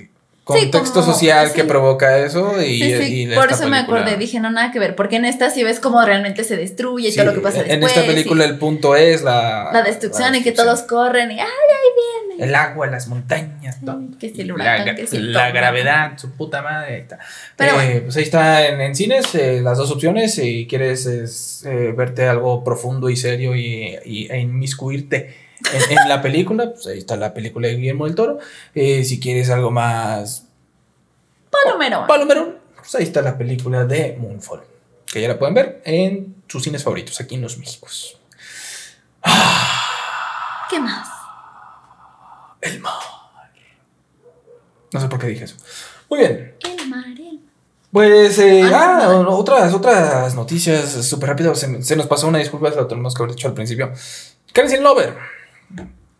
[0.43, 1.53] contexto como- social sí.
[1.55, 4.95] que provoca eso y, Sí, y por eso me acordé, dije, no, nada que ver,
[4.95, 7.67] porque en esta sí ves cómo realmente se destruye y todo lo que pasa en
[7.79, 7.93] después.
[7.95, 12.27] esta película el punto es la, la destrucción y que todos corren y, ay, ahí
[12.27, 12.43] viene.
[12.45, 14.01] El agua, las montañas, todo.
[14.19, 15.53] Que si el La, huracán, gra- que si el la tornado.
[15.53, 16.95] gravedad, su puta madre.
[16.95, 17.19] ahí está.
[17.55, 18.01] Pero Eh, bueno.
[18.05, 20.33] Pues ahí está en, en cines eh, las dos opciones.
[20.35, 25.35] Si quieres es, eh, verte algo profundo y serio y, y- e inmiscuirte
[25.71, 28.39] en, en la película, pues ahí está la película de Guillermo del Toro.
[28.75, 30.47] Eh, si quieres algo más
[31.51, 32.05] Palomero.
[32.07, 34.61] palomerón, pues ahí está la película de Moonfall.
[35.05, 38.17] Que ya la pueden ver en sus cines favoritos aquí en los Méxicos.
[40.69, 41.07] ¿Qué más?
[42.61, 42.93] El mar.
[44.91, 45.55] No sé por qué dije eso.
[46.09, 46.55] Muy bien.
[46.61, 47.39] El mar, el
[47.91, 49.23] Pues, eh, Ah, ah, no.
[49.23, 51.53] no, otras, otras noticias súper rápido.
[51.55, 53.91] Se, se nos pasó una disculpa, lo tenemos que haber dicho al principio.
[54.51, 55.15] Karen Lover.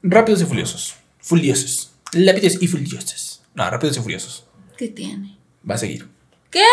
[0.01, 0.95] Rápidos y furiosos.
[1.20, 1.93] Furiosos.
[2.14, 3.41] Lápidos y furiosos.
[3.56, 4.45] No, rápidos y furiosos.
[4.78, 5.38] ¿Qué tiene?
[5.70, 6.08] Va a seguir.
[6.49, 6.64] ¿Qué?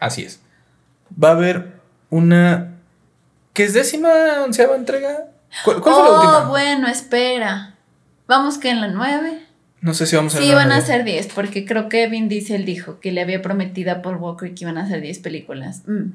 [0.00, 0.40] Así es.
[1.22, 2.76] Va a haber una.
[3.52, 5.26] ¿Qué es décima onceava entrega?
[5.64, 6.48] ¿Cuál, cuál fue la oh, última?
[6.48, 7.74] bueno, espera.
[8.26, 9.46] Vamos que en la 9.
[9.80, 12.64] No sé si vamos a Sí, van a ser 10, porque creo que Vin Diesel
[12.64, 15.82] dijo que le había prometido a Paul Walker que iban a hacer 10 películas.
[15.86, 16.10] Mm,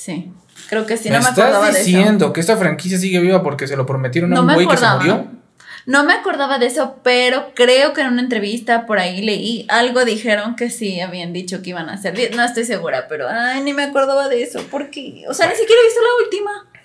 [0.00, 0.32] sí,
[0.68, 1.84] creo que sí, ¿Me no me estás acordaba de eso.
[1.86, 4.76] diciendo que esta franquicia sigue viva porque se lo prometieron a No un güey que
[4.76, 5.14] se acordaba.
[5.16, 5.40] murió?
[5.86, 10.04] No me acordaba de eso, pero creo que en una entrevista por ahí leí algo,
[10.04, 12.36] dijeron que sí habían dicho que iban a hacer 10.
[12.36, 14.62] No estoy segura, pero ay, ni me acordaba de eso.
[14.70, 15.24] ¿Por qué?
[15.28, 16.50] O sea, ni siquiera he visto la última.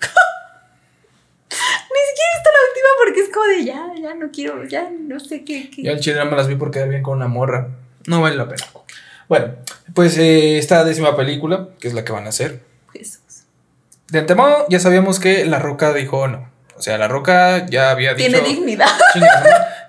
[1.50, 4.90] ni siquiera he visto la última porque es como de ya, ya no quiero, ya
[4.90, 5.70] no sé qué.
[5.70, 5.82] qué.
[5.82, 7.68] Yo al chile no me las vi por quedar bien con una morra.
[8.06, 8.64] No vale la pena.
[9.28, 9.54] Bueno,
[9.94, 12.60] pues eh, esta décima película, que es la que van a hacer.
[14.10, 16.50] De antemano ya sabíamos que La Roca dijo no.
[16.76, 18.28] O sea, La Roca ya había dicho...
[18.28, 18.86] Tiene dignidad.
[19.14, 19.26] ¿no?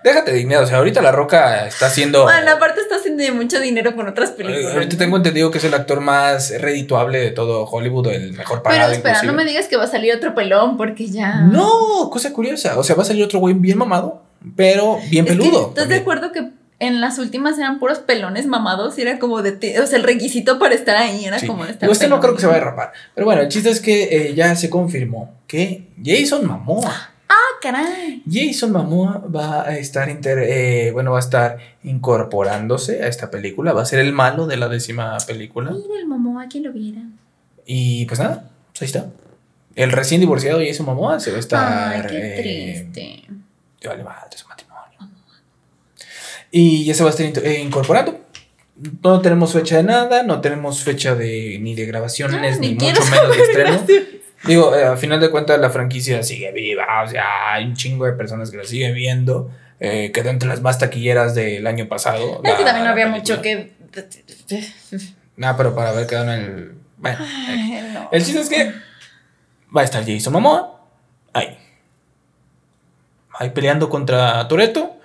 [0.04, 0.64] Déjate dignidad.
[0.64, 2.24] O sea, ahorita La Roca está haciendo...
[2.24, 4.74] Bueno, aparte está haciendo mucho dinero con otras películas.
[4.74, 5.00] Ahorita ¿no?
[5.00, 8.84] tengo entendido que es el actor más redituable de todo Hollywood, el mejor pagado.
[8.84, 9.44] Pero espera, no inclusive.
[9.44, 11.42] me digas que va a salir otro pelón porque ya.
[11.42, 12.80] No, cosa curiosa.
[12.80, 14.24] O sea, va a salir otro güey bien mamado,
[14.56, 15.70] pero bien Es que, peludo.
[15.70, 19.52] ¿Estás de acuerdo que en las últimas eran puros pelones mamados y era como de.
[19.54, 21.48] te- O sea, el requisito para estar ahí era Sí.
[21.48, 21.90] como de estar.
[21.90, 22.94] Este no creo que se vaya a rapar.
[23.16, 27.12] Pero bueno, el chiste es que eh, ya se confirmó que Jason Momoa.
[27.30, 28.22] Ah, caray.
[28.32, 33.74] Jason Momoa va a estar inter- eh, bueno, va a estar incorporándose a esta película.
[33.74, 35.72] Va a ser el malo de la décima película.
[35.72, 37.02] Mira el Momoa, que lo viera.
[37.66, 39.08] Y pues nada, pues ahí está.
[39.76, 41.94] El recién divorciado Jason Momoa se va a estar.
[41.94, 42.42] Ay, qué eh,
[42.92, 43.24] triste.
[43.82, 44.67] Ya vale madre su matrimonio.
[46.52, 47.26] Y ya se va a estar
[47.60, 48.20] incorporando.
[49.04, 52.86] No tenemos fecha de nada, no tenemos fecha de ni de grabaciones, Ah, ni, ni
[52.90, 53.86] mucho menos de estreno.
[54.46, 58.06] Digo, eh, a final de cuentas la franquicia sigue viva, o sea, hay un chingo
[58.06, 59.50] de personas que la siguen viendo.
[59.80, 62.42] Eh, quedó entre las más taquilleras del año pasado.
[62.44, 63.72] Es que la- también no había mucho que.
[65.38, 66.72] Nah, pero para haber quedado en el.
[66.98, 68.10] Bueno, Ay, no.
[68.12, 68.72] el chiste es que
[69.76, 70.82] va a estar Jason Momoa
[71.34, 71.58] ahí.
[73.40, 74.97] Ahí peleando contra Toreto,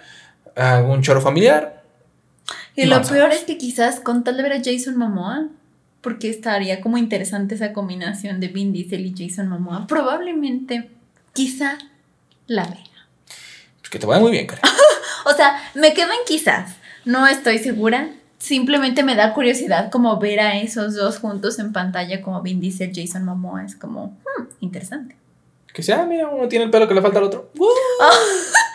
[0.56, 1.82] algún choro familiar.
[2.74, 5.48] Y lo a peor es que quizás con tal de ver a Jason Momoa,
[6.00, 10.90] porque estaría como interesante esa combinación de Vin Diesel y Jason Momoa, probablemente,
[11.32, 11.78] quizá
[12.46, 12.84] la vea.
[13.80, 14.64] Pues que te vaya muy bien, Karen.
[15.24, 16.74] O sea, me quedo en quizás,
[17.04, 18.10] no estoy segura.
[18.38, 22.90] Simplemente me da curiosidad como ver a esos dos juntos en pantalla como Vin Diesel,
[22.92, 23.64] Jason Momoa.
[23.64, 25.14] Es como, hmm, interesante.
[25.72, 27.50] Que sea, mira, uno tiene el pelo que le falta al otro.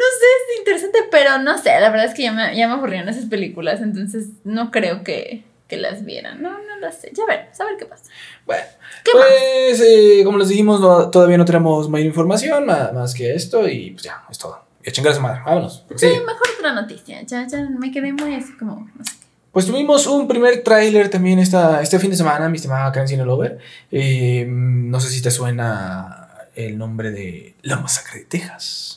[0.00, 3.08] sé, es interesante, pero no sé, la verdad es que ya me, ya me aburrieron
[3.08, 6.42] esas películas, entonces no creo que, que las vieran.
[6.42, 7.10] No, no lo sé.
[7.14, 8.04] Ya ver, a ver qué pasa.
[8.46, 8.62] Bueno,
[9.04, 13.34] ¿Qué pues eh, como les dijimos, no- todavía no tenemos mayor información ma- más, que
[13.34, 14.62] esto y pues ya, es todo.
[14.84, 15.84] Y a chingar a su madre, vámonos.
[15.96, 16.20] Sí, Sí.
[16.26, 17.22] mejor otra noticia.
[17.22, 19.12] Ya, ya me quedé muy así como, no sé.
[19.52, 23.24] Pues tuvimos un primer tráiler también esta, este fin de semana, mi estimada Karen Cine
[23.24, 23.58] Lover.
[23.92, 28.93] Eh, no sé si te suena el nombre de La Masacre de Texas.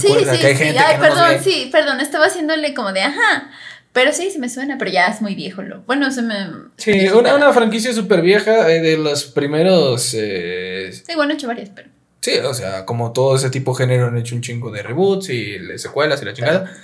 [0.00, 0.64] Sí, sí, que hay sí.
[0.64, 3.50] gente Ay, que perdón, sí, perdón, estaba haciéndole como de ajá.
[3.92, 5.62] Pero sí, sí me suena, pero ya es muy viejo.
[5.62, 6.34] Lo, bueno, se me.
[6.76, 10.14] Sí, una, franquicia súper vieja eh, de los primeros...
[10.14, 11.88] eh, Sí, bueno, he hecho varias, pero.
[12.20, 15.30] Sí, o sea, como todo ese tipo de género han hecho un chingo de reboots
[15.30, 16.64] y secuelas y la chingada.
[16.64, 16.76] Pero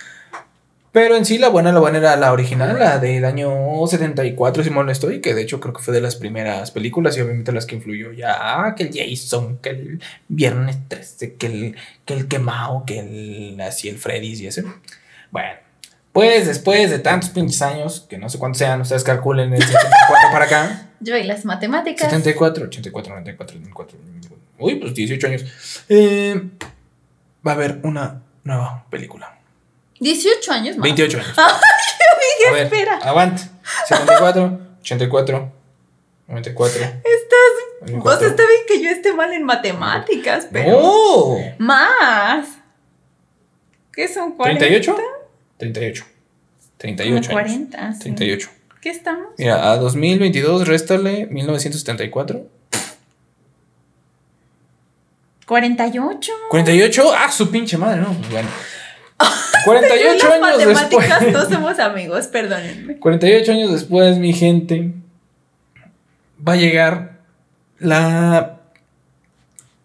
[0.93, 3.51] en sí la buena, la buena era la original, la del año
[3.85, 7.17] 74, si mal no estoy, que de hecho creo que fue de las primeras películas
[7.17, 11.47] y obviamente las que influyó ya, ah, que el Jason, que el Viernes 13, que
[11.47, 11.75] el,
[12.05, 14.63] que el Quemao, que el, así el Freddy's y ese.
[15.31, 15.53] Bueno,
[16.11, 20.31] pues después de tantos pinches años, que no sé cuántos sean, ustedes calculen el 74
[20.31, 20.89] para acá.
[20.99, 22.07] Yo y las matemáticas.
[22.07, 23.97] 74, 84, 94, 94.
[24.59, 25.45] Uy, pues 18 años.
[25.89, 26.39] Eh,
[27.45, 29.39] va a haber una nueva película.
[30.03, 30.83] 18 años más.
[30.83, 31.35] 28 años.
[31.35, 32.97] Dije, A ver, espera.
[32.97, 33.43] Aguante.
[33.87, 35.51] 74, 84,
[36.27, 36.81] 94.
[36.81, 37.01] Estás.
[37.81, 38.03] 94.
[38.03, 40.79] O sea, está bien que yo esté mal en matemáticas, pero.
[40.81, 41.39] ¡Oh!
[41.57, 42.47] Más.
[43.91, 44.65] ¿Qué son 40?
[44.65, 44.95] ¿38?
[45.57, 46.05] 38.
[46.77, 47.27] 38 años.
[47.29, 47.93] 40.
[47.93, 47.99] sí.
[47.99, 48.49] 38.
[48.81, 49.27] ¿Qué estamos?
[49.37, 52.45] Mira, a 2022 réstale 1974.
[55.45, 56.31] 48.
[56.49, 57.11] 48.
[57.15, 58.01] ¡Ah, su pinche madre!
[58.01, 58.49] No, bueno.
[59.65, 61.33] 48 Las años matemáticas después.
[61.33, 62.97] no somos amigos, perdónenme.
[62.97, 64.93] 48 años después, mi gente,
[66.45, 67.19] va a llegar
[67.79, 68.59] la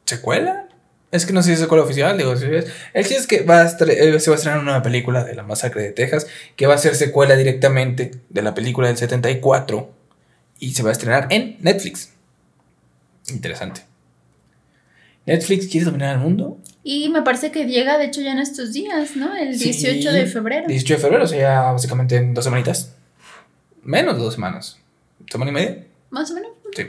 [0.05, 0.69] secuela.
[1.11, 2.67] Es que no sé si es secuela oficial, digo, si es.
[2.93, 5.43] El chiste es que va a eh, se va a estrenar una película de la
[5.43, 9.91] masacre de Texas, que va a ser secuela directamente de la película del 74
[10.59, 12.13] y se va a estrenar en Netflix.
[13.29, 13.83] Interesante.
[15.25, 16.59] Netflix quiere dominar el mundo.
[16.91, 19.37] Y me parece que llega, de hecho, ya en estos días, ¿no?
[19.37, 19.65] El Sí.
[19.73, 20.67] 18 de febrero.
[20.69, 22.95] 18 de febrero, o sea, básicamente en dos semanitas.
[23.83, 24.79] Menos de dos semanas.
[25.31, 25.85] ¿Semana y media?
[26.09, 26.53] Más o menos.
[26.75, 26.87] Sí.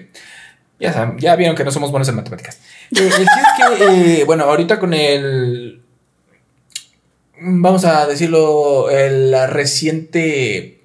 [0.80, 2.60] Ya saben, ya vieron que no somos buenos en matemáticas.
[2.96, 3.28] Eh, el es
[3.58, 5.82] que, eh, bueno, ahorita con el.
[7.42, 10.79] vamos a decirlo, el- la reciente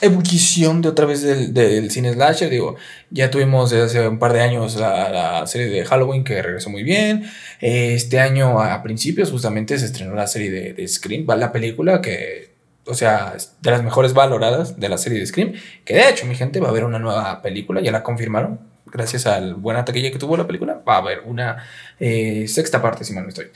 [0.00, 2.50] ebullición de otra vez del, del cine slasher.
[2.50, 2.76] Digo,
[3.10, 6.70] ya tuvimos desde hace un par de años la, la serie de Halloween que regresó
[6.70, 7.24] muy bien.
[7.60, 12.50] Este año, a principios, justamente se estrenó la serie de, de Scream, la película que,
[12.86, 15.52] o sea, de las mejores valoradas de la serie de Scream.
[15.84, 18.60] Que de hecho, mi gente, va a haber una nueva película, ya la confirmaron.
[18.86, 21.64] Gracias al buena taquilla que tuvo la película, va a haber una
[22.00, 23.46] eh, sexta parte, si mal no estoy.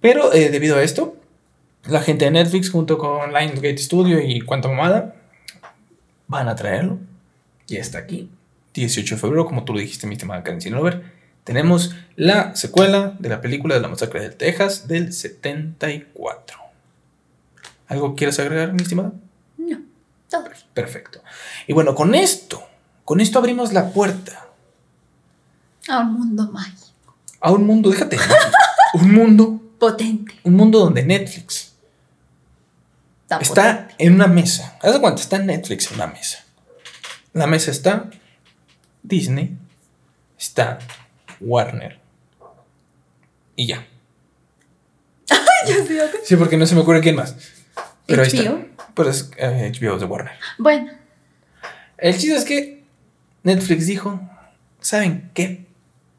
[0.00, 1.16] Pero eh, debido a esto,
[1.86, 5.19] la gente de Netflix junto con Lionsgate Studio y Cuánta Mamada
[6.30, 6.98] van a traerlo.
[7.66, 8.30] Y está aquí.
[8.74, 11.02] 18 de febrero, como tú lo dijiste, mi estimada Karen Sinover.
[11.44, 16.58] Tenemos la secuela de la película de la masacre del Texas del 74.
[17.88, 19.12] ¿Algo quieres agregar, mi estimada?
[19.58, 19.78] No,
[20.28, 20.44] todo.
[20.72, 21.20] Perfecto.
[21.66, 22.62] Y bueno, con esto,
[23.04, 24.46] con esto abrimos la puerta
[25.88, 27.16] A un mundo mágico.
[27.40, 28.18] a un mundo, déjate,
[28.94, 30.34] un mundo, Potente.
[30.44, 31.69] un mundo donde Netflix
[33.38, 33.94] Está Está potente.
[34.04, 34.76] en una mesa.
[34.82, 36.44] Haz de cuenta, está Netflix en una mesa.
[37.32, 38.10] La mesa está
[39.04, 39.56] Disney,
[40.38, 40.78] está
[41.40, 42.00] Warner.
[43.56, 43.86] Y ya.
[46.24, 47.36] Sí, porque no se me ocurre quién más.
[48.06, 48.50] Pero ahí está.
[48.50, 48.64] HBO.
[48.94, 50.32] Pues es eh, HBO de Warner.
[50.58, 50.90] Bueno,
[51.98, 52.82] El chiste es que
[53.44, 54.20] Netflix dijo,
[54.80, 55.66] ¿saben qué?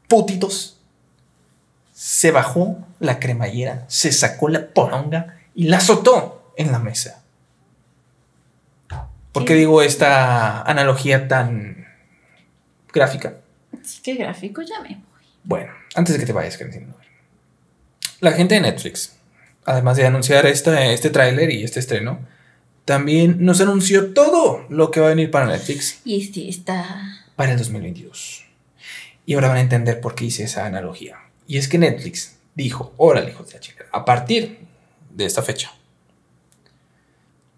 [0.08, 0.78] Putitos.
[1.92, 7.22] Se bajó la cremallera, se sacó la poronga y la azotó en la mesa.
[9.32, 11.86] ¿Por qué digo esta analogía tan
[12.92, 13.36] gráfica?
[13.82, 15.02] sí que gráfico ya me voy.
[15.44, 16.94] Bueno, antes de que te vayas, Karencina,
[18.20, 19.16] La gente de Netflix,
[19.64, 22.20] además de anunciar esta, este tráiler y este estreno,
[22.84, 26.84] también nos anunció todo lo que va a venir para Netflix Y sí, está.
[27.34, 28.44] para el 2022.
[29.24, 31.16] Y ahora van a entender por qué hice esa analogía.
[31.46, 34.60] Y es que Netflix dijo, órale, hijos de la chica, a partir
[35.10, 35.72] de esta fecha,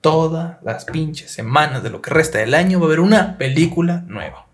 [0.04, 4.04] todas las pinches semanas de lo que resta del año va a haber una película
[4.06, 4.46] nueva.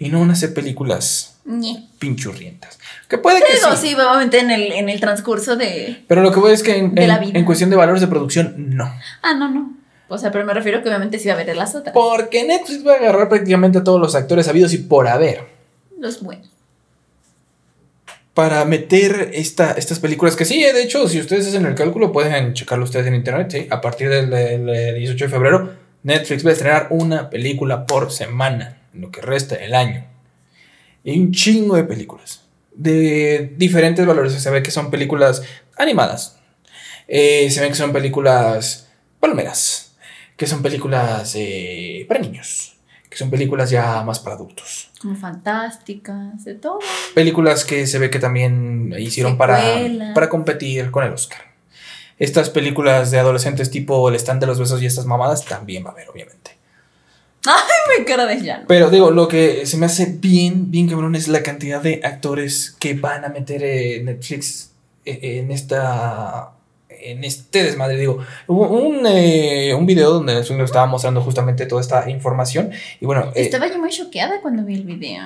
[0.00, 1.88] Y no van a ser películas ñe.
[2.00, 2.78] pinchurrientas.
[3.08, 3.88] Que puede que Digo, sí.
[3.88, 6.04] sí, obviamente en el, en el transcurso de.
[6.08, 7.38] Pero lo que voy es que en, De la en- vida.
[7.38, 8.92] en cuestión de valores de producción, no.
[9.22, 9.72] Ah, no, no.
[10.08, 11.94] O sea, pero me refiero que obviamente sí va a haber las otras.
[11.94, 15.46] Porque Netflix va a agarrar prácticamente a todos los actores habidos y por haber.
[15.98, 16.49] Los buenos.
[18.34, 22.54] Para meter esta, estas películas que sí, de hecho, si ustedes hacen el cálculo, pueden
[22.54, 23.68] checarlo ustedes en internet.
[23.70, 28.12] A partir del, del, eh, 18 de febrero, Netflix va a estrenar una película por
[28.12, 30.06] semana, en lo que resta del año.
[31.02, 34.32] Y un chingo de películas, de diferentes valores.
[34.32, 35.42] Se ve que son películas
[35.76, 36.38] animadas,
[37.08, 39.96] eh, se ve que son películas palomeras,
[40.36, 42.76] que son películas eh, para niños,
[43.10, 46.78] que son películas ya más para adultos Como fantásticas, de todo.
[47.14, 49.60] películas que se ve que también hicieron para,
[50.14, 51.40] para competir con el Oscar.
[52.18, 55.88] Estas películas de adolescentes tipo El stand de los besos y estas mamadas también va
[55.88, 56.50] a haber, obviamente.
[57.98, 58.64] Me cara de llano.
[58.68, 62.76] Pero digo, lo que se me hace bien, bien cabrón es la cantidad de actores
[62.78, 64.72] que van a meter eh, Netflix
[65.04, 66.52] eh, en esta.
[67.02, 71.80] En este desmadre, digo, hubo un, eh, un video donde nos estaba mostrando justamente toda
[71.80, 72.70] esta información.
[73.00, 75.22] Y bueno, eh, Estaba yo muy choqueada cuando vi el video.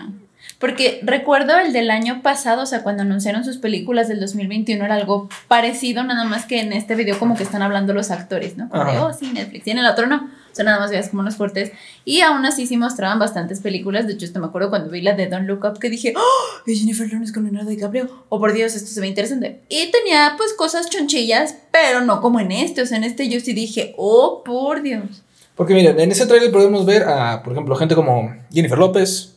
[0.59, 4.95] Porque recuerdo el del año pasado, o sea, cuando anunciaron sus películas del 2021 era
[4.95, 8.69] algo parecido, nada más que en este video como que están hablando los actores, ¿no?
[8.69, 9.67] Como de, oh, sí, Netflix.
[9.67, 10.31] Y en el otro no.
[10.55, 11.73] O sea, nada más veías como unos cortes.
[12.05, 14.07] Y aún así sí mostraban bastantes películas.
[14.07, 16.63] De hecho, hasta me acuerdo cuando vi la de Don't Look Up que dije, ¡Oh!
[16.65, 18.09] Es Jennifer Lawrence con Leonardo DiCaprio.
[18.29, 19.63] Oh, por Dios, esto se ve interesante.
[19.69, 22.83] Y tenía pues cosas chonchillas, pero no como en este.
[22.83, 25.25] O sea, en este yo sí dije, oh, por Dios.
[25.57, 29.35] Porque miren, en ese trailer podemos ver a, por ejemplo, gente como Jennifer López,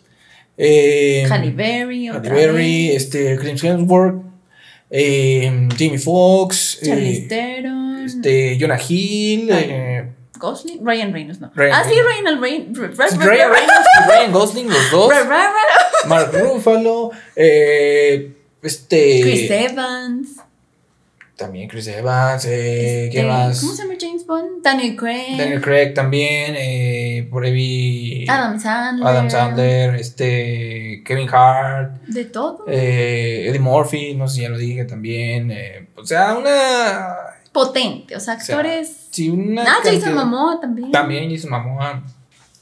[0.56, 4.22] eh, Halle Berry, Halle Berry, este, Chris Hemsworth,
[4.92, 7.28] eh, Jamie Foxx, eh,
[8.06, 11.52] este, Jonah Hill, eh, Gosling, Ryan Reynolds, no.
[11.56, 12.42] Ryan ah, sí, Reynolds.
[12.42, 12.98] Ryan Reynolds.
[13.18, 15.14] Ryan Reynolds y Ryan Gosling, los dos,
[16.08, 20.30] Mark Ruffalo, eh, este, Chris Evans.
[21.36, 23.60] también Chris Evans, eh, ¿qué este, más?
[23.62, 24.64] ¿Cómo se llama James Bond?
[24.64, 25.38] Daniel Craig.
[25.38, 29.08] Daniel Craig también, eh, por ahí Adam Sandler.
[29.08, 32.64] Adam Sandler, este, Kevin Hart, De todo.
[32.68, 37.08] eh, Eddie Murphy, no sé si ya lo dije también, eh, o sea, una,
[37.58, 38.16] Potente.
[38.16, 39.08] O sea, o sea, actores.
[39.10, 40.92] sí, una ah, Jason cantidad- Momoa también.
[40.92, 42.04] También Jason Momoa,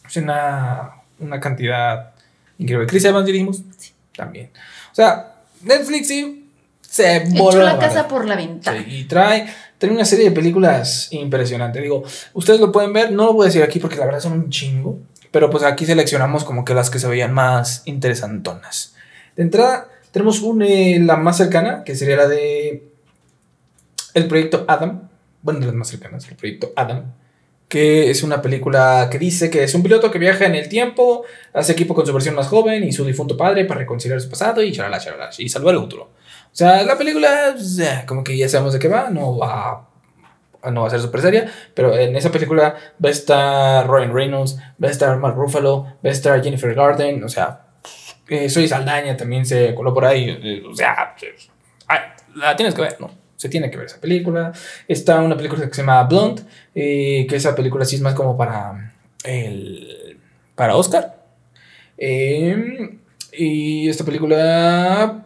[0.07, 2.11] es una, una cantidad
[2.57, 2.87] increíble.
[2.87, 3.91] Chris Evans dirigimos, Sí.
[4.15, 4.51] también,
[4.91, 6.49] o sea, Netflix sí
[6.81, 8.83] se voló la casa por la ventana.
[8.87, 11.81] Sí, y trae, trae una serie de películas impresionante.
[11.81, 14.31] Digo, ustedes lo pueden ver, no lo voy a decir aquí porque la verdad son
[14.33, 14.99] un chingo.
[15.31, 18.95] Pero pues aquí seleccionamos como que las que se veían más interesantonas.
[19.35, 22.87] De entrada, tenemos un, eh, la más cercana, que sería la de
[24.15, 25.09] el proyecto Adam,
[25.43, 27.13] bueno, de las más cercanas, el proyecto Adam,
[27.67, 31.23] que es una película que dice que es un piloto que viaja en el tiempo,
[31.53, 34.63] hace equipo con su versión más joven y su difunto padre para reconciliar su pasado
[34.63, 34.99] y charala,
[35.37, 36.03] y salvar el futuro.
[36.03, 39.89] O sea, la película, pues, como que ya sabemos de qué va, no va
[40.71, 44.57] no va a ser súper seria, pero en esa película va a estar Ryan Reynolds,
[44.83, 47.67] va a estar Mark Ruffalo, va a estar Jennifer Garden, o sea,
[48.27, 51.15] eh, Soy Saldaña también se coló por ahí, eh, o sea,
[52.35, 53.24] la tienes que ver, ¿no?
[53.35, 54.53] Se tiene que ver esa película.
[54.87, 58.37] Está una película que se llama Blonde, eh, que esa película sí es más como
[58.37, 60.17] para el
[60.55, 61.15] para Oscar.
[63.37, 65.25] y esta película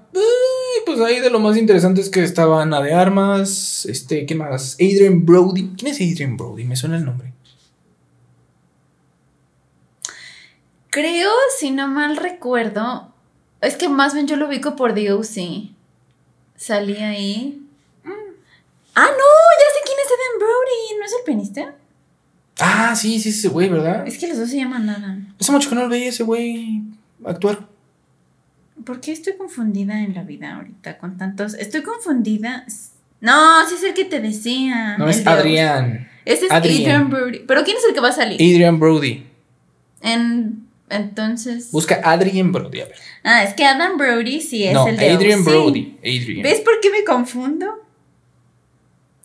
[0.89, 4.76] pues ahí de lo más interesante es que estaba Ana de Armas, este, ¿qué más?
[4.76, 5.74] Adrian Brody.
[5.78, 6.64] ¿Quién es Adrian Brody?
[6.64, 7.32] Me suena el nombre.
[10.89, 13.14] Creo, si no mal recuerdo,
[13.62, 15.70] es que más bien yo lo ubico por DOC.
[16.55, 17.69] Salí ahí.
[19.00, 19.30] Ah, no,
[19.62, 21.00] ya sé quién es Adrian Brody.
[21.00, 21.76] ¿No es el pianista?
[22.60, 24.06] Ah, sí, sí, ese güey, ¿verdad?
[24.06, 25.18] Es que los dos se llaman nada.
[25.39, 26.82] Hace mucho que no lo veía ese güey
[27.26, 27.70] actuar.
[28.84, 31.54] ¿Por qué estoy confundida en la vida ahorita con tantos?
[31.54, 32.66] Estoy confundida.
[33.22, 34.97] No, sí es el que te decía.
[34.97, 36.10] No, es Adrián.
[36.26, 37.10] Ese es Adrian.
[37.10, 37.39] Brody.
[37.47, 38.36] ¿Pero quién es el que va a salir?
[38.36, 39.26] Adrian Brody.
[40.02, 41.72] En, entonces.
[41.72, 42.95] Busca Adrian Brody, a ver.
[43.24, 45.97] Ah, es que Adam Brody sí es el de Adrian Brody.
[46.00, 46.43] Adrian.
[46.43, 47.79] ¿Ves por qué me confundo?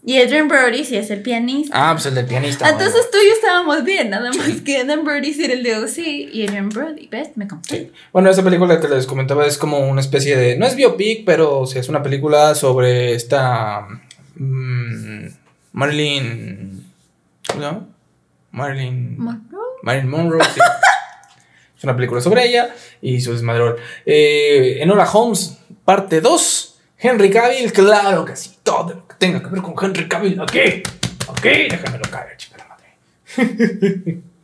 [0.07, 1.73] Y Adrian Brody sí es el pianista.
[1.75, 2.69] Ah, pues el del pianista.
[2.69, 5.77] Entonces tú y yo estábamos bien, nada más que Adrian Brody sí era el de
[5.79, 7.31] OC y Adrian Brody, ¿ves?
[7.37, 7.91] Me confundí.
[8.13, 10.59] Bueno, esa película que les comentaba es como una especie de.
[10.59, 13.87] No es biopic, pero o es una película sobre esta.
[14.35, 15.27] Mmm,
[15.73, 16.93] Marilyn.
[17.49, 17.87] ¿Cómo se llama?
[18.51, 19.19] Marilyn.
[19.19, 19.63] Monroe.
[19.83, 20.61] Marilyn Monroe, sí.
[21.79, 23.77] es una película sobre ella y su desmadrol.
[24.05, 26.73] Eh, Enola Holmes, parte 2.
[26.99, 28.53] Henry Cavill, claro que sí.
[28.63, 30.59] Todo tenga que ver con Henry Cavill, aquí.
[30.59, 34.23] Aquí, déjamelo caer, chica la madre.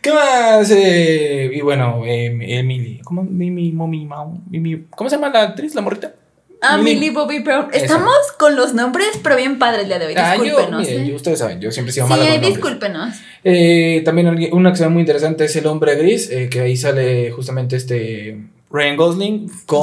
[0.00, 0.70] ¿Qué más?
[0.70, 3.00] Eh, y bueno, eh, Emily.
[3.02, 4.08] ¿Cómo, Mimi, Mommy,
[4.48, 6.14] Mimi, ¿Cómo se llama la actriz, la morrita?
[6.62, 7.68] Ah, Millie Bobby Brown.
[7.72, 10.14] Estamos con los nombres, pero bien padre el día de hoy.
[10.16, 10.86] Ah, discúlpenos.
[10.86, 11.14] yo, ¿eh?
[11.14, 13.14] ustedes saben, yo siempre he sido sí, mala con discúlpenos.
[13.44, 16.76] Eh, también una que se ve muy interesante es El Hombre Gris, eh, que ahí
[16.76, 18.38] sale justamente este
[18.70, 19.82] Ryan Gosling con.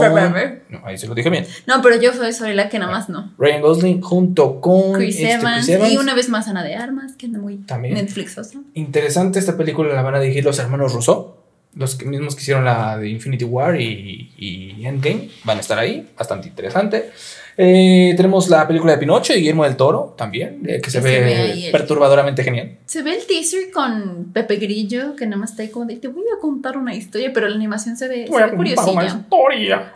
[0.70, 1.46] No, ahí se lo dije bien.
[1.66, 3.34] No, pero yo soy la que nada más no.
[3.38, 7.26] Ryan Gosling junto con Chris, este, Evans, Y una vez más Ana de Armas, que
[7.26, 7.96] anda muy También.
[7.96, 8.60] Netflixosa.
[8.74, 11.36] Interesante esta película, la van a dirigir los hermanos Rousseau.
[11.76, 16.10] Los mismos que hicieron la de Infinity War y, y Endgame van a estar ahí.
[16.18, 17.12] Bastante interesante.
[17.60, 21.70] Eh, tenemos la película de Pinocho y Guillermo del Toro también, eh, que se, ve,
[21.72, 22.78] perturbadoramente genial.
[22.86, 26.08] Se ve el teaser con Pepe Grillo, que nada más está ahí como de te
[26.08, 28.92] voy a contar una historia, pero la animación se ve, se ve curiosilla.
[28.92, 29.94] Una historia.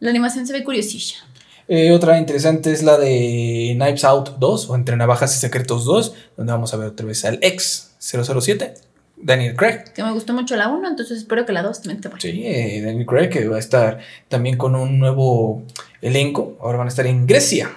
[0.00, 1.18] La animación se ve curiosilla.
[1.68, 6.14] Eh, otra interesante es la de Knives Out 2 o Entre Navajas y Secretos 2,
[6.36, 8.74] donde vamos a ver otra vez al ex 007.
[9.16, 9.92] Daniel Craig.
[9.94, 12.20] Que me gustó mucho la 1, entonces espero que la 2 también te vaya.
[12.20, 13.98] Sí, eh, Daniel Craig que va a estar
[14.28, 15.62] también con un nuevo
[16.00, 16.56] elenco.
[16.60, 17.70] Ahora van a estar en Grecia,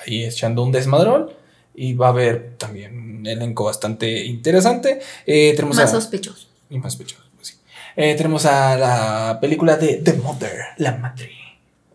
[0.00, 1.30] ahí echando un desmadrón.
[1.74, 5.00] Y va a haber también un elenco bastante interesante.
[5.24, 6.48] Eh, tenemos más sospechoso.
[6.68, 7.54] Y más sospechoso, pues sí.
[7.96, 11.30] Eh, tenemos a la película de The Mother, la madre.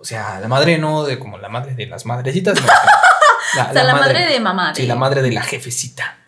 [0.06, 2.56] O sea, la madre no de como la madre de las madrecitas.
[3.56, 4.76] la, o sea, la, madre, de mamá.
[4.76, 6.20] Sí, la madre de la jefecita.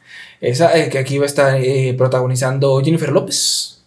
[0.41, 3.83] Esa eh, que aquí va a estar eh, protagonizando Jennifer López.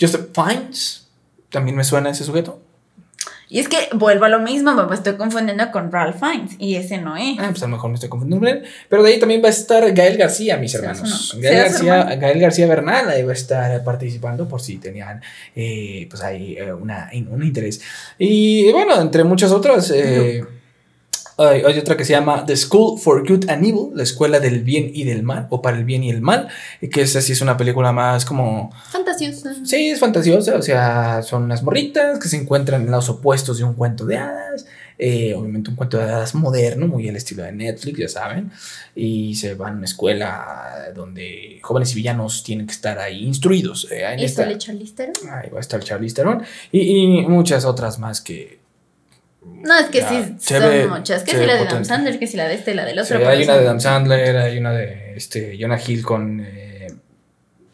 [0.00, 1.08] Joseph Fiennes.
[1.50, 2.62] También me suena ese sujeto.
[3.54, 6.98] Y es que vuelvo a lo mismo, me estoy confundiendo con Ralph Fiennes y ese
[6.98, 7.38] no es.
[7.38, 8.64] Ah, pues a lo mejor me estoy confundiendo con él.
[8.88, 11.38] Pero de ahí también va a estar Gael García, mis hermanos.
[11.40, 15.22] Gael, García, Gael García Bernal ahí va a estar participando por si tenían
[15.54, 17.80] eh, pues ahí una, un interés.
[18.18, 19.88] Y bueno, entre muchas otras.
[21.36, 24.90] Hay, otra que se llama The School for Good and Evil, la escuela del bien
[24.94, 26.48] y del mal, o para el bien y el mal,
[26.92, 28.70] que esa sí es una película más como...
[28.90, 29.52] Fantasiosa.
[29.64, 33.64] Sí, es fantasiosa, o sea, son unas morritas que se encuentran en los opuestos de
[33.64, 34.66] un cuento de hadas,
[34.96, 38.52] eh, obviamente un cuento de hadas moderno, muy al estilo de Netflix, ya saben,
[38.94, 43.88] y se van a una escuela donde jóvenes y villanos tienen que estar ahí instruidos.
[43.90, 45.16] Eh, en ¿Y esta, sale Charlize Theron?
[45.32, 48.62] Ahí va a estar Charlize Theron, y, y muchas otras más que
[49.44, 51.22] no, es que sí, son muchas.
[51.22, 53.16] Que si la de Adam Sandler, que si la de este, la del otro.
[53.26, 56.88] hay una de Adam Sandler, hay una de este, Jonah Hill con, eh,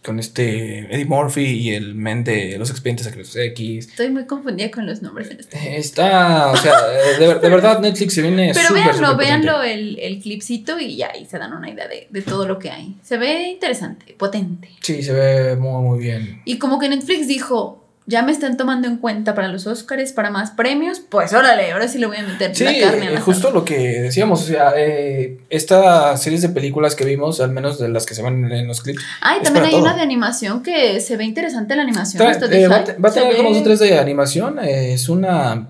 [0.04, 3.88] con este Eddie Murphy y el men de Los Expedientes Secretos X.
[3.88, 5.76] Estoy muy confundida con los nombres en este.
[5.76, 6.86] Está, o sea,
[7.18, 11.38] de, verdad Netflix se viene Pero véanlo, véanlo el, el clipcito y ya ahí se
[11.38, 12.94] dan una idea de, de todo lo que hay.
[13.02, 14.68] Se ve interesante, potente.
[14.80, 16.40] Sí, se ve muy, muy bien.
[16.44, 20.30] Y como que Netflix dijo, ya me están tomando en cuenta para los Oscars, para
[20.30, 23.14] más premios, pues órale, ahora sí le voy a meter Sí, la carne.
[23.14, 27.50] eh, justo lo que decíamos, o sea, eh, estas series de películas que vimos, al
[27.52, 30.02] menos de las que se ven en los clips, Ay, es también hay una de
[30.02, 32.24] animación que se ve interesante la animación.
[32.40, 34.58] De eh, va, va a tener como dos o tres de animación.
[34.58, 35.68] eh, es una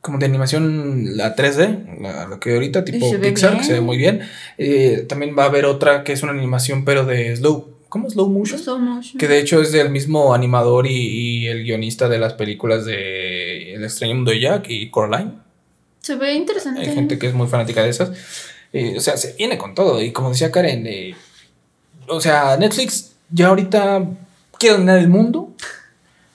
[0.00, 3.98] como de animación la 3D, la, lo que ahorita tipo Pixar, que se ve muy
[3.98, 4.20] bien.
[4.56, 8.30] Eh, también va a haber otra que es una animación pero de slow, ¿cómo slow
[8.30, 8.58] motion?
[8.58, 9.18] Slow motion.
[9.18, 13.74] Que de hecho es del mismo animador y, y el guionista de las películas de
[13.74, 15.32] El extraño mundo de Jack y Coraline.
[16.00, 16.80] Se ve interesante.
[16.80, 18.12] Hay gente que es muy fanática de esas.
[18.72, 20.02] Eh, o sea, se viene con todo.
[20.02, 21.14] Y como decía Karen, eh,
[22.08, 24.08] o sea, Netflix ya ahorita
[24.58, 25.52] quiere dominar el mundo.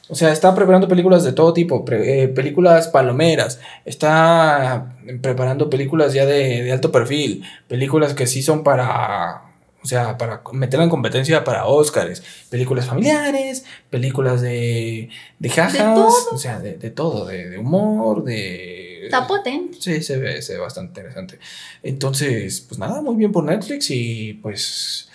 [0.07, 6.13] O sea, está preparando películas de todo tipo, pre- eh, películas palomeras, está preparando películas
[6.13, 9.44] ya de, de alto perfil, películas que sí son para,
[9.85, 16.09] o sea, para meterla en competencia para Oscars, películas familiares, películas de, de jajas, todo.
[16.31, 19.05] o sea, de, de todo, de, de humor, de...
[19.05, 19.77] Está potente.
[19.79, 21.37] Sí, se ve, se ve bastante interesante.
[21.83, 25.07] Entonces, pues nada, muy bien por Netflix y pues...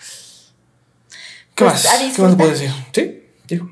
[1.56, 2.12] ¿Qué Pues, más?
[2.14, 2.70] ¿Qué más puedo decir?
[2.92, 3.68] Sí, digo.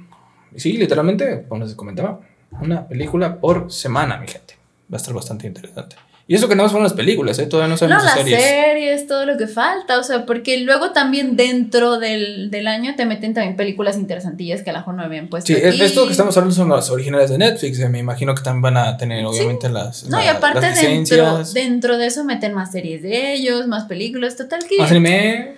[0.56, 2.20] Sí, literalmente, como les comentaba,
[2.60, 4.54] una película por semana, mi gente.
[4.92, 5.94] Va a estar bastante interesante.
[6.30, 7.46] Y eso que no fueron las películas, ¿eh?
[7.46, 8.42] Todavía no No, sabemos las de series.
[8.44, 9.06] series.
[9.06, 13.32] todo lo que falta, o sea, porque luego también dentro del, del año te meten
[13.32, 15.46] también películas interesantillas que a lo mejor no habían puesto.
[15.46, 15.80] Sí, aquí.
[15.80, 17.80] esto que estamos hablando son las originales de Netflix.
[17.80, 20.04] eh, Me imagino que también van a tener, obviamente, las.
[20.04, 23.84] No, y la- aparte las dentro, dentro de eso meten más series de ellos, más
[23.86, 24.76] películas, total que...
[24.76, 25.54] Más anime.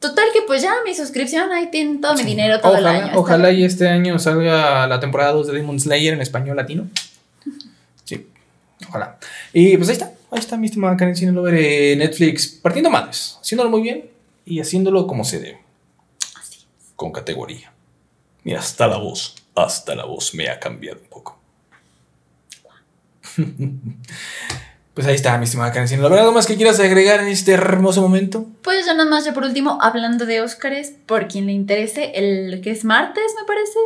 [0.00, 2.26] Total que pues ya mi suscripción, ahí tienen todo mi Sí.
[2.26, 3.12] dinero todo ojalá, el año.
[3.16, 6.86] Ojalá y este año salga la temporada 2 de Demon Slayer en español latino.
[8.88, 9.18] Ojalá.
[9.52, 13.70] Y pues ahí está, ahí está mi estimada Karen Cine Lover Netflix partiendo madres, haciéndolo
[13.70, 14.10] muy bien
[14.44, 15.60] y haciéndolo como se debe.
[16.38, 16.60] Así.
[16.94, 17.72] Con categoría.
[18.44, 21.38] Y hasta la voz, hasta la voz me ha cambiado un poco.
[24.96, 26.20] Pues ahí está, mi estimada Karen Cine Lover.
[26.20, 28.46] ¿Algo más que quieras agregar en este hermoso momento?
[28.62, 32.62] Pues ya nada más, ya por último, hablando de Óscares, por quien le interese, el
[32.62, 33.78] que es martes, me parece.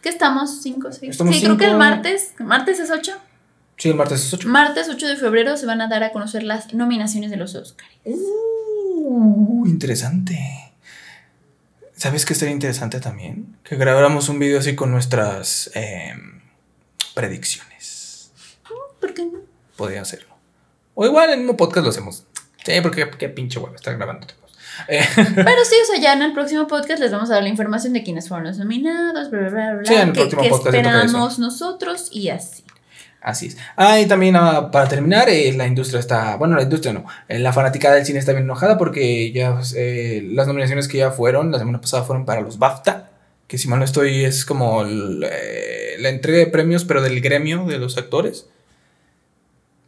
[0.00, 1.10] Que estamos 5, 6.
[1.10, 3.12] Estamos Sí, creo que el martes, martes es 8.
[3.76, 4.48] Sí, el martes es 8.
[4.48, 7.92] Martes 8 de febrero se van a dar a conocer las nominaciones de los Óscares.
[8.04, 10.74] Uh, interesante.
[11.96, 13.56] ¿Sabes qué estaría interesante también?
[13.64, 16.40] Que grabáramos un video así con nuestras em,
[17.14, 18.30] predicciones.
[19.00, 19.40] ¿Por qué no?
[19.76, 20.34] Podría hacerlo.
[20.94, 22.24] O igual en mismo podcast lo hacemos.
[22.64, 24.26] Sí, porque qué pinche huevo estar grabando.
[24.88, 27.48] Eh, Pero sí, o sea, ya en el próximo podcast les vamos a dar la
[27.48, 30.66] información de quiénes fueron los nominados, bla, bla, bla, bla, Sí, en el próximo podcast
[30.66, 32.63] esperamos nosotros y así.
[33.24, 33.56] Así es.
[33.74, 36.36] Ah, y también ah, para terminar, eh, la industria está.
[36.36, 37.06] Bueno, la industria no.
[37.28, 41.10] eh, la fanaticada del cine está bien enojada porque ya eh, las nominaciones que ya
[41.10, 43.10] fueron, la semana pasada fueron para los BAFTA.
[43.48, 47.66] Que si mal no estoy, es como el, la entrega de premios, pero del gremio
[47.66, 48.46] de los actores.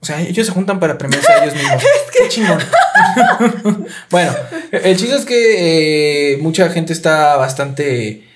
[0.01, 1.83] O sea, ellos se juntan para premiarse a ellos mismos.
[2.13, 2.59] Qué chingón.
[4.11, 4.33] bueno,
[4.73, 8.27] el chiste es que mucha gente está bastante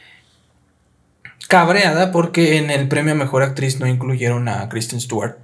[1.50, 5.36] cabreada porque en el premio a mejor actriz no incluyeron a Kristen Stewart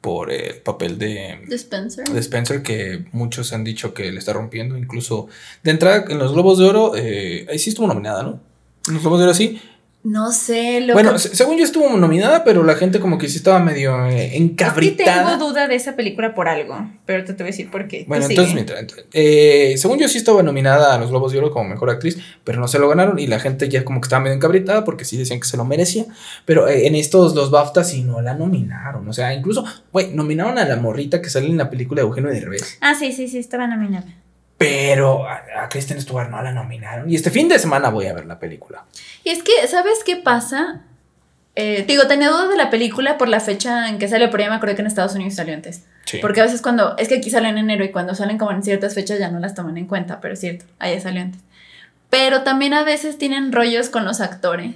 [0.00, 2.08] por el papel de, De Spencer.
[2.08, 5.26] de Spencer que muchos han dicho que le está rompiendo incluso
[5.64, 8.40] de entrada en los Globos de Oro eh, ahí sí estuvo nominada ¿no?
[8.86, 9.60] en los Globos de Oro sí
[10.04, 13.58] No sé, lo bueno según yo estuvo nominada pero la gente como que sí estaba
[13.58, 17.42] medio eh, Es que encabritada tengo duda de esa película por algo, pero te, te
[17.42, 18.04] voy a decir por qué.
[18.06, 21.68] Bueno, entonces, mientras, eh, según yo sí estaba nominada a los Globos de Oro como
[21.68, 24.36] mejor actriz, pero no se lo ganaron y la gente ya como que estaba medio
[24.36, 26.06] encabritada porque sí decían que se lo merecía.
[26.44, 29.08] Pero eh, en estos, los BAFTA sí no la nominaron.
[29.08, 32.30] O sea, incluso, güey, nominaron a la morrita que sale en la película de Eugenio
[32.30, 32.78] Derbez.
[32.80, 34.06] Ah, sí, sí, sí, estaba nominada.
[34.58, 37.08] Pero a, Kristen Stewart no la nominaron.
[37.08, 38.84] Y este fin de semana voy a ver la película.
[39.24, 40.80] Y es que, ¿sabes qué pasa?
[41.54, 44.50] Eh, digo, tenía duda de la película por la fecha en que sale, pero ya
[44.50, 45.84] me acuerdo que en Estados Unidos salió antes.
[46.04, 46.18] Sí.
[46.20, 48.62] Porque a veces cuando, es que aquí sale en enero y cuando salen como en
[48.62, 51.40] ciertas fechas ya no las toman en cuenta, pero es cierto, allá salió antes.
[52.10, 54.74] Pero también a veces tienen rollos con los actores.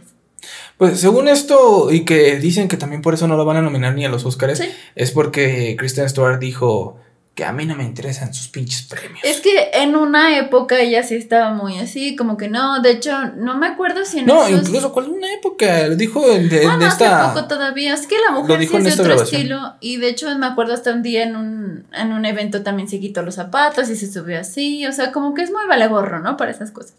[0.76, 3.94] Pues según esto, y que dicen que también por eso no lo van a nominar
[3.94, 4.68] ni a los Oscars, Sí.
[4.96, 6.98] es porque Kristen Stewart dijo
[7.34, 9.20] que a mí no me interesan sus pinches premios.
[9.24, 13.10] Es que en una época ella sí estaba muy así, como que no, de hecho,
[13.36, 16.66] no me acuerdo si en No, esos- incluso cuál una época, lo dijo de, de
[16.66, 17.24] Ah, no, esta...
[17.24, 17.94] hace poco todavía.
[17.94, 19.40] Es que la mujer sí es de otro grabación.
[19.40, 19.74] estilo.
[19.80, 23.00] Y de hecho me acuerdo hasta un día en un, en un evento también se
[23.00, 24.86] quitó los zapatos y se subió así.
[24.86, 26.36] O sea, como que es muy vale gorro, ¿no?
[26.36, 26.94] Para esas cosas.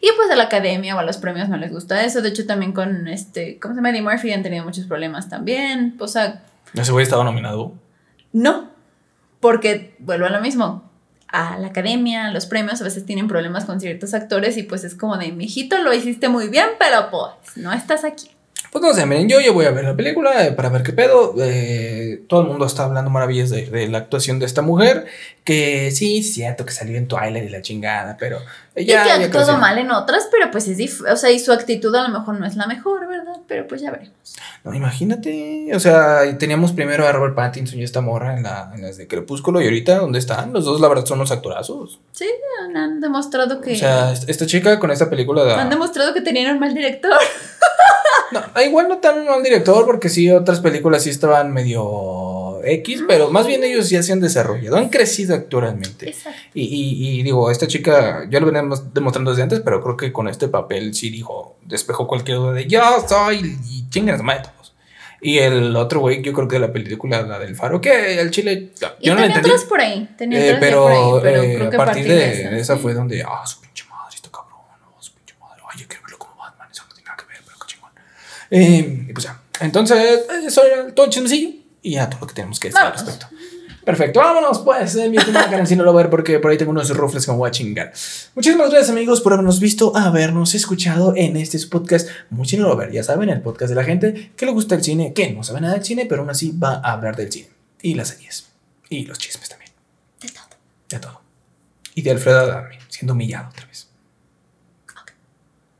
[0.00, 2.22] Y pues a la academia o a los premios no les gusta eso.
[2.22, 3.90] De hecho, también con este, ¿cómo se llama?
[3.90, 5.96] Eddie Murphy han tenido muchos problemas también.
[5.98, 6.42] O sea,
[6.74, 7.72] Ese güey estaba nominado.
[8.32, 8.70] no.
[9.42, 10.88] Porque vuelvo a lo mismo.
[11.26, 14.94] A la academia, los premios a veces tienen problemas con ciertos actores y pues es
[14.94, 18.30] como de, mijito, lo hiciste muy bien, pero pues no estás aquí.
[18.72, 20.94] Pues no sé, miren, yo, yo voy a ver la película eh, para ver qué
[20.94, 21.34] pedo.
[21.38, 25.04] Eh, todo el mundo está hablando maravillas de, de la actuación de esta mujer.
[25.44, 28.38] Que sí, cierto que salió en Twilight y la chingada, pero
[28.74, 29.02] Y ya.
[29.02, 31.52] que ya ha actuado mal en otras, pero pues es dif- O sea, y su
[31.52, 33.40] actitud a lo mejor no es la mejor, ¿verdad?
[33.46, 34.14] Pero pues ya veremos.
[34.64, 35.70] No, imagínate.
[35.74, 39.06] O sea, teníamos primero a Robert Pattinson y esta morra en, la, en las de
[39.06, 39.60] Crepúsculo.
[39.60, 40.52] Y ahorita, ¿dónde están?
[40.54, 42.00] Los dos, la verdad, son unos actorazos.
[42.12, 42.24] Sí,
[42.74, 43.72] han, demostrado que.
[43.74, 45.44] O sea, est- esta chica con esta película.
[45.44, 47.12] da- han demostrado que tenían un mal director.
[48.32, 53.30] No, igual no tan mal director, porque sí, otras películas sí estaban medio X, pero
[53.30, 56.14] más bien ellos ya se han desarrollado, han crecido actualmente.
[56.54, 59.96] Y, y, y digo, esta chica, yo lo venía mos- demostrando desde antes, pero creo
[59.96, 64.42] que con este papel sí dijo, despejó cualquier duda de yo soy y su madre
[64.42, 64.74] todos.
[65.24, 68.30] Y el otro güey, yo creo que de la película, la del faro, que el
[68.32, 68.70] chile,
[69.00, 69.50] Y yo no la tenía entendí.
[69.50, 70.08] otras por ahí.
[70.18, 71.20] Tenía Eh, otras ya pero por ahí.
[71.22, 72.82] Pero eh, creo que a partir de esa sí.
[72.82, 76.02] fue donde, ah, su pinche madre, está cabrón, no, su pinche madre, ay, yo quiero
[76.02, 77.90] verlo como Batman, eso no tiene nada que ver, pero qué chingón.
[78.54, 82.26] Eh, y pues ya, entonces, eh, eso era todo el chismecillo y ya todo lo
[82.26, 83.26] que tenemos que decir al respecto.
[83.82, 86.70] Perfecto, vámonos pues, eh, mi estimada Karen, si no lo ver porque por ahí tengo
[86.70, 87.92] unos rufles que me voy a chingar.
[88.34, 92.92] Muchísimas gracias amigos por habernos visto, habernos escuchado en este podcast Muy Cine Lover.
[92.92, 95.62] Ya saben, el podcast de la gente que le gusta el cine, que no sabe
[95.62, 97.48] nada del cine, pero aún así va a hablar del cine.
[97.80, 98.50] Y las series.
[98.90, 99.72] Y los chismes también.
[100.20, 100.44] De todo.
[100.90, 101.20] De todo.
[101.94, 103.88] Y de Alfredo Adame, siendo humillado otra vez.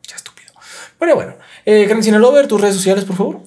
[0.09, 0.53] Ya estúpido.
[0.99, 3.41] Pero bueno, eh, Karen Cine Lover, tus redes sociales, por favor.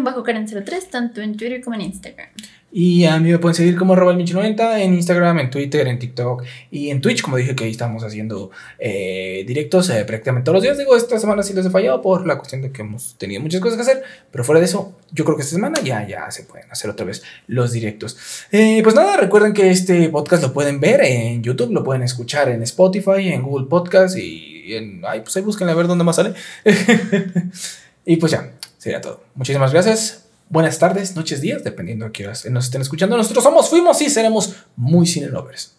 [0.00, 2.28] bajo Karen 03 tanto en Twitter como en Instagram.
[2.70, 5.98] Y a mí me pueden seguir como arroba el Michi90 en Instagram, en Twitter, en
[5.98, 10.56] TikTok y en Twitch, como dije que ahí estamos haciendo eh, directos eh, prácticamente todos
[10.56, 10.76] los días.
[10.76, 13.62] Digo, esta semana sí les he fallado por la cuestión de que hemos tenido muchas
[13.62, 16.42] cosas que hacer, pero fuera de eso, yo creo que esta semana ya, ya se
[16.42, 18.18] pueden hacer otra vez los directos.
[18.52, 22.50] Eh, pues nada, recuerden que este podcast lo pueden ver en YouTube, lo pueden escuchar
[22.50, 25.02] en Spotify, en Google Podcast y en...
[25.06, 26.34] Ay, pues ahí busquen a ver dónde más sale.
[28.04, 29.24] y pues ya, sería todo.
[29.34, 30.24] Muchísimas gracias.
[30.50, 33.16] Buenas tardes, noches, días, dependiendo a qué horas nos estén escuchando.
[33.16, 35.74] Nosotros somos, fuimos y seremos muy cine lovers.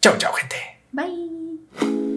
[0.00, 0.56] Chao, chao, gente.
[0.92, 2.11] Bye.